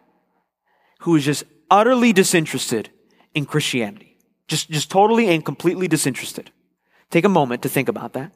who 1.01 1.15
is 1.15 1.25
just 1.25 1.45
utterly 1.71 2.13
disinterested 2.13 2.91
in 3.33 3.47
Christianity. 3.47 4.17
Just, 4.49 4.69
just 4.69 4.91
totally 4.91 5.29
and 5.29 5.45
completely 5.45 5.87
disinterested. 5.87 6.51
Take 7.11 7.25
a 7.25 7.29
moment 7.29 7.63
to 7.63 7.69
think 7.69 7.89
about 7.89 8.15
that. 8.15 8.33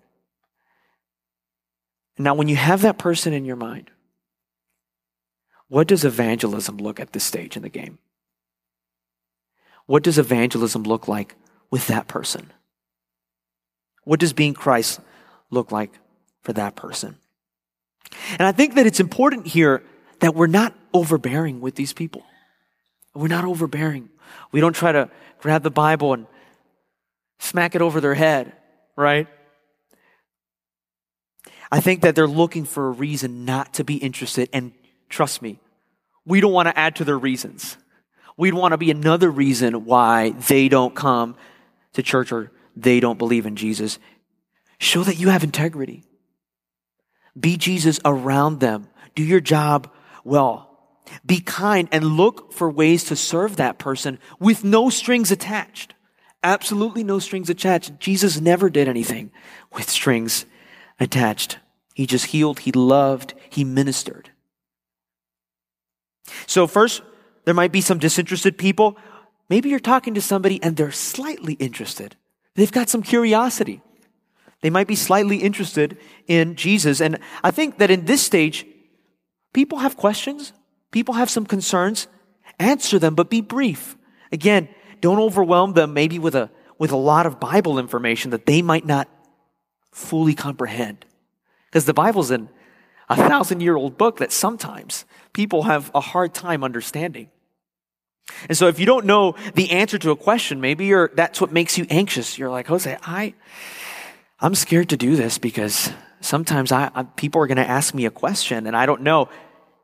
Now, 2.17 2.35
when 2.35 2.47
you 2.47 2.57
have 2.57 2.83
that 2.83 2.97
person 2.97 3.33
in 3.33 3.45
your 3.45 3.57
mind, 3.57 3.91
what 5.67 5.89
does 5.89 6.05
evangelism 6.05 6.77
look 6.77 7.01
at 7.01 7.13
this 7.13 7.25
stage 7.25 7.57
in 7.57 7.63
the 7.63 7.69
game? 7.69 7.99
What 9.87 10.05
does 10.05 10.19
evangelism 10.19 10.85
look 10.85 11.09
like 11.09 11.35
with 11.71 11.89
that 11.89 12.07
person? 12.07 12.53
What 14.05 14.21
does 14.21 14.33
being 14.33 14.55
Christ 14.55 15.01
look 15.51 15.73
like 15.73 15.93
for 16.43 16.53
that 16.53 16.77
person? 16.77 17.17
And 18.39 18.43
I 18.43 18.53
think 18.53 18.75
that 18.75 18.87
it's 18.87 19.01
important 19.01 19.47
here 19.47 19.83
that 20.21 20.35
we're 20.35 20.47
not 20.47 20.75
overbearing 20.93 21.61
with 21.61 21.75
these 21.75 21.93
people. 21.93 22.23
We're 23.15 23.29
not 23.29 23.45
overbearing. 23.45 24.11
We 24.53 24.61
don't 24.61 24.75
try 24.75 24.93
to 24.93 25.11
grab 25.39 25.63
the 25.63 25.71
Bible 25.71 26.13
and 26.13 26.27
smack 27.39 27.75
it 27.75 27.83
over 27.83 28.01
their 28.01 28.15
head, 28.15 28.53
right? 28.97 29.29
I 31.71 31.81
think 31.81 32.03
that 32.03 32.15
they're 32.15 32.27
looking 32.27 32.65
for 32.65 32.89
a 32.89 32.91
reason 32.91 33.45
not 33.45 33.75
to 33.75 33.85
be 33.85 33.97
interested. 33.97 34.49
And 34.53 34.73
trust 35.09 35.43
me, 35.43 35.59
we 36.25 36.41
don't 36.41 36.53
want 36.53 36.69
to 36.69 36.79
add 36.79 36.97
to 36.97 37.05
their 37.05 37.19
reasons. 37.19 37.77
We'd 38.37 38.55
want 38.55 38.73
to 38.73 38.79
be 38.79 38.91
another 38.91 39.31
reason 39.31 39.85
why 39.85 40.31
they 40.31 40.69
don't 40.69 40.95
come 40.95 41.37
to 41.93 42.03
church 42.03 42.33
or 42.33 42.51
they 42.77 43.01
don't 43.01 43.19
believe 43.19 43.47
in 43.47 43.57
Jesus. 43.57 43.99
Show 44.79 45.03
that 45.05 45.19
you 45.19 45.29
have 45.29 45.45
integrity. 45.45 46.05
Be 47.39 47.57
Jesus 47.57 48.01
around 48.05 48.61
them. 48.61 48.89
Do 49.15 49.23
your 49.23 49.41
job 49.41 49.91
well. 50.25 50.71
Be 51.25 51.41
kind 51.41 51.89
and 51.93 52.05
look 52.05 52.53
for 52.53 52.71
ways 52.71 53.05
to 53.05 53.17
serve 53.17 53.57
that 53.57 53.79
person 53.79 54.19
with 54.39 54.65
no 54.65 54.91
strings 54.91 55.31
attached. 55.31 55.95
Absolutely 56.43 57.05
no 57.05 57.19
strings 57.19 57.51
attached. 57.51 57.99
Jesus 57.99 58.41
never 58.41 58.71
did 58.71 58.89
anything 58.89 59.31
with 59.73 59.89
strings 59.89 60.47
attached. 61.01 61.59
He 61.95 62.07
just 62.07 62.27
healed, 62.27 62.61
he 62.61 62.73
loved, 62.73 63.35
he 63.51 63.65
ministered. 63.65 64.31
So, 66.47 66.67
first, 66.67 67.03
there 67.45 67.55
might 67.55 67.73
be 67.73 67.81
some 67.81 67.99
disinterested 67.99 68.59
people. 68.59 68.97
Maybe 69.49 69.69
you're 69.69 69.79
talking 69.79 70.15
to 70.15 70.21
somebody 70.21 70.63
and 70.63 70.77
they're 70.77 70.91
slightly 70.91 71.55
interested. 71.55 72.17
They've 72.55 72.71
got 72.71 72.89
some 72.89 73.03
curiosity. 73.03 73.83
They 74.61 74.71
might 74.71 74.87
be 74.87 74.95
slightly 74.95 75.39
interested 75.39 75.99
in 76.27 76.57
Jesus. 76.57 77.01
And 77.01 77.19
I 77.43 77.51
think 77.51 77.79
that 77.79 77.91
in 77.91 78.07
this 78.07 78.23
stage, 78.23 78.67
people 79.53 79.79
have 79.79 79.97
questions. 79.97 80.53
People 80.91 81.15
have 81.15 81.29
some 81.29 81.45
concerns. 81.45 82.07
Answer 82.59 82.99
them, 82.99 83.15
but 83.15 83.29
be 83.29 83.41
brief. 83.41 83.97
Again, 84.33 84.69
don't 85.01 85.19
overwhelm 85.19 85.75
them 85.75 85.93
maybe 85.93 86.19
with 86.19 86.35
a, 86.35 86.51
with 86.79 86.93
a 86.93 86.97
lot 86.97 87.27
of 87.27 87.41
Bible 87.41 87.79
information 87.79 88.31
that 88.31 88.47
they 88.47 88.63
might 88.63 88.87
not 88.87 89.09
fully 89.93 90.35
comprehend. 90.35 91.05
Because 91.67 91.85
the 91.85 91.95
Bible's 91.95 92.31
an, 92.31 92.49
a 93.09 93.17
thousand 93.17 93.61
year 93.61 93.77
old 93.77 93.99
book 93.99 94.19
that 94.19 94.33
sometimes 94.33 95.05
people 95.33 95.65
have 95.65 95.91
a 95.95 96.01
hard 96.01 96.33
time 96.33 96.65
understanding. 96.65 97.29
And 98.49 98.57
so 98.57 98.69
if 98.69 98.79
you 98.79 98.87
don't 98.87 99.07
know 99.07 99.35
the 99.55 99.71
answer 99.71 99.99
to 99.99 100.11
a 100.11 100.17
question, 100.17 100.61
maybe 100.61 100.87
you're, 100.87 101.11
that's 101.15 101.41
what 101.41 101.53
makes 101.53 101.77
you 101.77 101.87
anxious. 101.91 102.39
You're 102.39 102.51
like, 102.51 102.67
Jose, 102.69 102.97
I, 103.03 103.35
I'm 104.41 104.55
scared 104.55 104.89
to 104.91 104.97
do 104.97 105.17
this 105.17 105.39
because 105.39 105.91
sometimes 106.21 106.73
I, 106.73 106.91
I 106.95 107.03
people 107.03 107.41
are 107.43 107.47
going 107.47 107.57
to 107.57 107.69
ask 107.69 107.95
me 107.95 108.07
a 108.07 108.11
question 108.11 108.67
and 108.67 108.77
I 108.77 108.87
don't 108.87 109.03
know. 109.03 109.29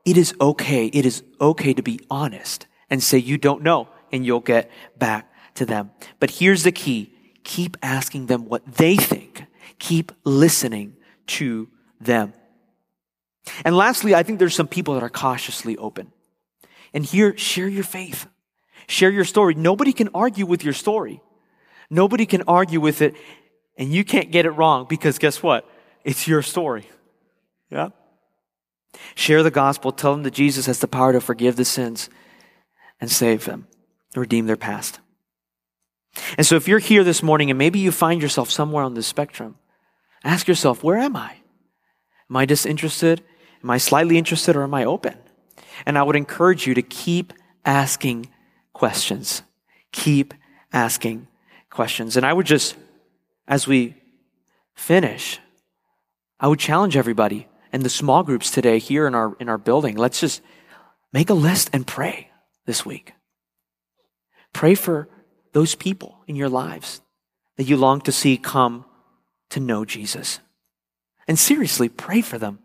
It 0.05 0.17
is 0.17 0.35
okay. 0.41 0.87
It 0.87 1.05
is 1.05 1.23
okay 1.41 1.75
to 1.75 1.83
be 1.83 2.01
honest 2.11 2.67
and 2.89 3.03
say 3.03 3.19
you 3.19 3.39
don't 3.39 3.63
know 3.63 3.89
and 4.11 4.25
you'll 4.25 4.41
get 4.41 4.71
back 4.99 5.31
to 5.55 5.67
them. 5.67 5.91
But 6.19 6.31
here's 6.31 6.63
the 6.63 6.73
key. 6.73 7.13
Keep 7.45 7.77
asking 7.83 8.27
them 8.27 8.47
what 8.47 8.65
they 8.67 8.97
think. 8.97 9.45
Keep 9.79 10.13
listening 10.25 10.97
to 11.29 11.69
them. 12.01 12.33
And 13.65 13.77
lastly, 13.77 14.15
I 14.15 14.23
think 14.23 14.39
there's 14.39 14.55
some 14.55 14.69
people 14.69 14.95
that 14.95 15.03
are 15.03 15.11
cautiously 15.11 15.77
open. 15.77 16.13
And 16.93 17.05
here, 17.05 17.37
share 17.37 17.69
your 17.69 17.85
faith. 17.85 18.27
Share 18.89 19.11
your 19.11 19.25
story. 19.25 19.55
Nobody 19.55 19.93
can 19.93 20.09
argue 20.15 20.47
with 20.47 20.65
your 20.65 20.75
story. 20.75 21.21
Nobody 21.91 22.27
can 22.27 22.43
argue 22.47 22.81
with 22.81 23.03
it, 23.03 23.15
and 23.77 23.93
you 23.93 24.05
can't 24.05 24.31
get 24.31 24.47
it 24.47 24.51
wrong 24.51 24.87
because 24.89 25.19
guess 25.19 25.43
what? 25.43 25.69
It's 26.05 26.27
your 26.29 26.43
story. 26.43 26.89
Yeah? 27.69 27.91
Share 29.15 29.43
the 29.43 29.51
gospel. 29.51 29.93
Tell 29.93 30.13
them 30.13 30.23
that 30.23 30.35
Jesus 30.35 30.67
has 30.67 30.79
the 30.81 30.89
power 30.89 31.13
to 31.13 31.21
forgive 31.21 31.57
the 31.57 31.65
sins 31.65 32.09
and 33.01 33.11
save 33.11 33.45
them, 33.45 33.67
redeem 34.15 34.47
their 34.47 34.57
past. 34.57 35.01
And 36.37 36.47
so 36.47 36.57
if 36.57 36.67
you're 36.67 36.81
here 36.81 37.05
this 37.05 37.23
morning 37.23 37.51
and 37.51 37.59
maybe 37.59 37.79
you 37.79 37.93
find 37.93 38.21
yourself 38.21 38.51
somewhere 38.51 38.85
on 38.85 38.95
the 38.95 39.03
spectrum, 39.03 39.57
ask 40.25 40.49
yourself, 40.49 40.83
where 40.83 40.99
am 40.99 41.17
I? 41.17 41.37
Am 42.29 42.37
I 42.37 42.45
disinterested? 42.45 43.23
Am 43.63 43.71
I 43.71 43.79
slightly 43.79 44.19
interested 44.19 44.57
or 44.57 44.63
am 44.63 44.75
I 44.75 44.85
open? 44.85 45.17
And 45.87 45.97
I 45.99 46.03
would 46.03 46.17
encourage 46.17 46.67
you 46.67 46.75
to 46.75 46.83
keep 46.83 47.33
asking 47.65 48.31
questions. 48.73 49.43
Keep 49.93 50.35
asking 50.73 51.27
questions. 51.71 52.17
And 52.17 52.25
I 52.25 52.33
would 52.33 52.47
just 52.47 52.77
as 53.51 53.67
we 53.67 53.97
finish, 54.75 55.41
I 56.39 56.47
would 56.47 56.61
challenge 56.61 56.97
everybody 56.97 57.49
and 57.73 57.83
the 57.83 57.91
small 57.91 58.23
groups 58.23 58.51
today 58.51 58.79
here 58.79 59.07
in 59.09 59.15
our, 59.15 59.37
in 59.41 59.49
our 59.49 59.59
building. 59.59 59.97
Let's 59.97 60.21
just 60.21 60.41
make 61.13 61.29
a 61.31 61.35
list 61.35 61.69
and 61.73 61.85
pray 61.85 62.31
this 62.65 62.87
week. 62.87 63.13
Pray 64.53 64.77
for 64.77 65.09
those 65.53 65.75
people 65.75 66.23
in 66.29 66.37
your 66.37 66.49
lives 66.49 67.01
that 67.57 67.65
you 67.65 67.77
long 67.77 68.01
to 68.03 68.13
see 68.13 68.37
come 68.37 68.85
to 69.51 69.59
know 69.59 69.85
Jesus. 69.85 70.39
And 71.27 71.39
seriously, 71.39 71.89
pray 71.89 72.21
for 72.21 72.39
them. 72.39 72.61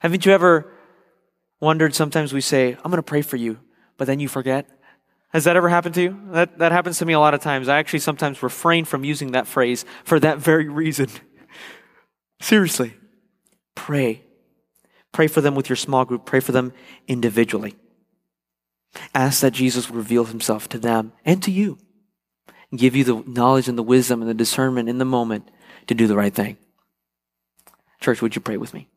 Haven't 0.00 0.24
you 0.24 0.32
ever 0.32 0.72
wondered? 1.60 1.94
Sometimes 1.94 2.32
we 2.32 2.40
say, 2.40 2.72
I'm 2.72 2.90
going 2.90 2.96
to 2.96 3.02
pray 3.02 3.22
for 3.22 3.36
you, 3.36 3.58
but 3.96 4.06
then 4.06 4.20
you 4.20 4.28
forget. 4.28 4.68
Has 5.30 5.44
that 5.44 5.56
ever 5.56 5.68
happened 5.68 5.94
to 5.96 6.02
you? 6.02 6.20
That, 6.30 6.58
that 6.58 6.72
happens 6.72 6.98
to 6.98 7.06
me 7.06 7.12
a 7.12 7.20
lot 7.20 7.34
of 7.34 7.40
times. 7.40 7.68
I 7.68 7.78
actually 7.78 7.98
sometimes 7.98 8.42
refrain 8.42 8.84
from 8.84 9.04
using 9.04 9.32
that 9.32 9.46
phrase 9.46 9.84
for 10.04 10.18
that 10.20 10.38
very 10.38 10.68
reason. 10.68 11.08
Seriously, 12.40 12.94
pray. 13.74 14.22
Pray 15.12 15.26
for 15.26 15.40
them 15.40 15.54
with 15.54 15.68
your 15.68 15.76
small 15.76 16.04
group. 16.04 16.26
Pray 16.26 16.40
for 16.40 16.52
them 16.52 16.72
individually. 17.08 17.74
Ask 19.14 19.40
that 19.40 19.52
Jesus 19.52 19.90
will 19.90 19.96
reveal 19.96 20.24
himself 20.24 20.68
to 20.70 20.78
them 20.78 21.12
and 21.24 21.42
to 21.42 21.50
you 21.50 21.78
and 22.70 22.80
give 22.80 22.96
you 22.96 23.04
the 23.04 23.22
knowledge 23.26 23.68
and 23.68 23.76
the 23.76 23.82
wisdom 23.82 24.20
and 24.20 24.30
the 24.30 24.34
discernment 24.34 24.88
in 24.88 24.98
the 24.98 25.04
moment 25.04 25.50
to 25.86 25.94
do 25.94 26.06
the 26.06 26.16
right 26.16 26.34
thing. 26.34 26.56
Church, 28.00 28.20
would 28.22 28.34
you 28.34 28.40
pray 28.40 28.56
with 28.56 28.74
me? 28.74 28.88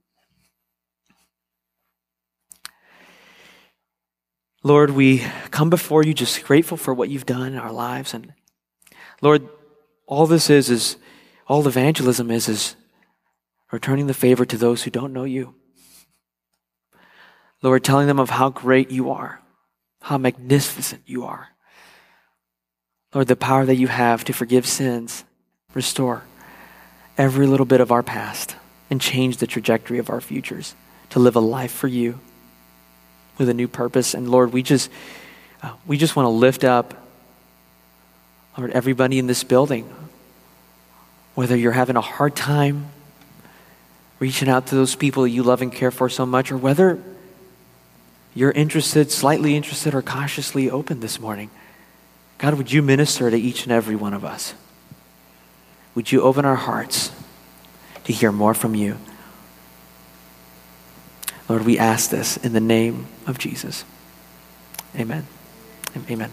Lord, 4.64 4.92
we 4.92 5.20
come 5.52 5.70
before 5.70 6.04
you 6.04 6.14
just 6.14 6.44
grateful 6.44 6.76
for 6.76 6.94
what 6.94 7.10
you've 7.10 7.26
done 7.26 7.54
in 7.54 7.60
our 7.60 7.72
lives. 7.72 8.14
And 8.14 8.34
Lord, 9.22 9.48
all 10.06 10.28
this 10.28 10.50
is, 10.50 10.70
is 10.70 10.98
all 11.48 11.66
evangelism 11.66 12.30
is, 12.30 12.50
is 12.50 12.76
returning 13.72 14.08
the 14.08 14.14
favor 14.14 14.46
to 14.46 14.58
those 14.58 14.84
who 14.84 14.92
don't 14.92 15.14
know 15.14 15.24
you. 15.24 15.56
Lord, 17.62 17.84
telling 17.84 18.08
them 18.08 18.20
of 18.20 18.32
how 18.32 18.50
great 18.50 18.92
you 18.92 19.12
are, 19.12 19.42
how 20.02 20.18
magnificent 20.18 21.04
you 21.06 21.26
are. 21.26 21.50
Lord, 23.14 23.28
the 23.28 23.36
power 23.36 23.66
that 23.66 23.76
you 23.76 23.88
have 23.88 24.24
to 24.26 24.34
forgive 24.34 24.66
sins, 24.66 25.24
restore 25.74 26.24
every 27.18 27.48
little 27.48 27.66
bit 27.66 27.82
of 27.82 27.92
our 27.92 28.04
past, 28.04 28.56
and 28.90 29.00
change 29.00 29.38
the 29.38 29.48
trajectory 29.48 30.00
of 30.00 30.10
our 30.10 30.22
futures 30.22 30.76
to 31.10 31.20
live 31.20 31.36
a 31.36 31.42
life 31.42 31.72
for 31.72 31.88
you 31.88 32.20
with 33.40 33.50
a 33.50 33.54
new 33.54 33.68
purpose. 33.68 34.14
And 34.14 34.30
Lord, 34.30 34.54
we 34.54 34.62
just, 34.62 34.92
uh, 35.64 35.72
we 35.88 35.98
just 35.98 36.16
want 36.16 36.26
to 36.26 36.30
lift 36.30 36.64
up, 36.64 36.94
Lord, 38.58 38.72
everybody 38.72 39.18
in 39.18 39.26
this 39.26 39.44
building, 39.44 39.92
whether 41.34 41.56
you're 41.56 41.72
having 41.72 41.96
a 41.96 42.02
hard 42.02 42.36
time 42.36 42.92
reaching 44.20 44.50
out 44.50 44.68
to 44.68 44.76
those 44.76 44.96
people 44.96 45.26
you 45.26 45.44
love 45.44 45.62
and 45.62 45.72
care 45.72 45.92
for 45.92 46.10
so 46.10 46.26
much, 46.26 46.52
or 46.52 46.58
whether 46.58 47.02
you're 48.36 48.52
interested, 48.52 49.10
slightly 49.12 49.56
interested, 49.56 49.96
or 49.96 50.02
cautiously 50.02 50.70
open 50.70 51.00
this 51.00 51.20
morning. 51.20 51.50
God, 52.38 52.56
would 52.56 52.72
you 52.72 52.82
minister 52.82 53.32
to 53.32 53.38
each 53.38 53.64
and 53.64 53.72
every 53.72 53.96
one 53.96 54.14
of 54.14 54.24
us? 54.26 54.54
Would 55.96 56.12
you 56.12 56.22
open 56.22 56.46
our 56.46 56.56
hearts 56.56 57.12
to 58.04 58.14
hear 58.14 58.32
more 58.32 58.54
from 58.54 58.76
you? 58.76 58.98
Lord, 61.50 61.66
we 61.66 61.80
ask 61.80 62.12
this 62.12 62.38
in 62.38 62.54
the 62.54 62.60
name 62.60 63.08
of 63.26 63.40
Jesus. 63.40 63.84
Amen. 64.96 65.26
Amen. 66.10 66.32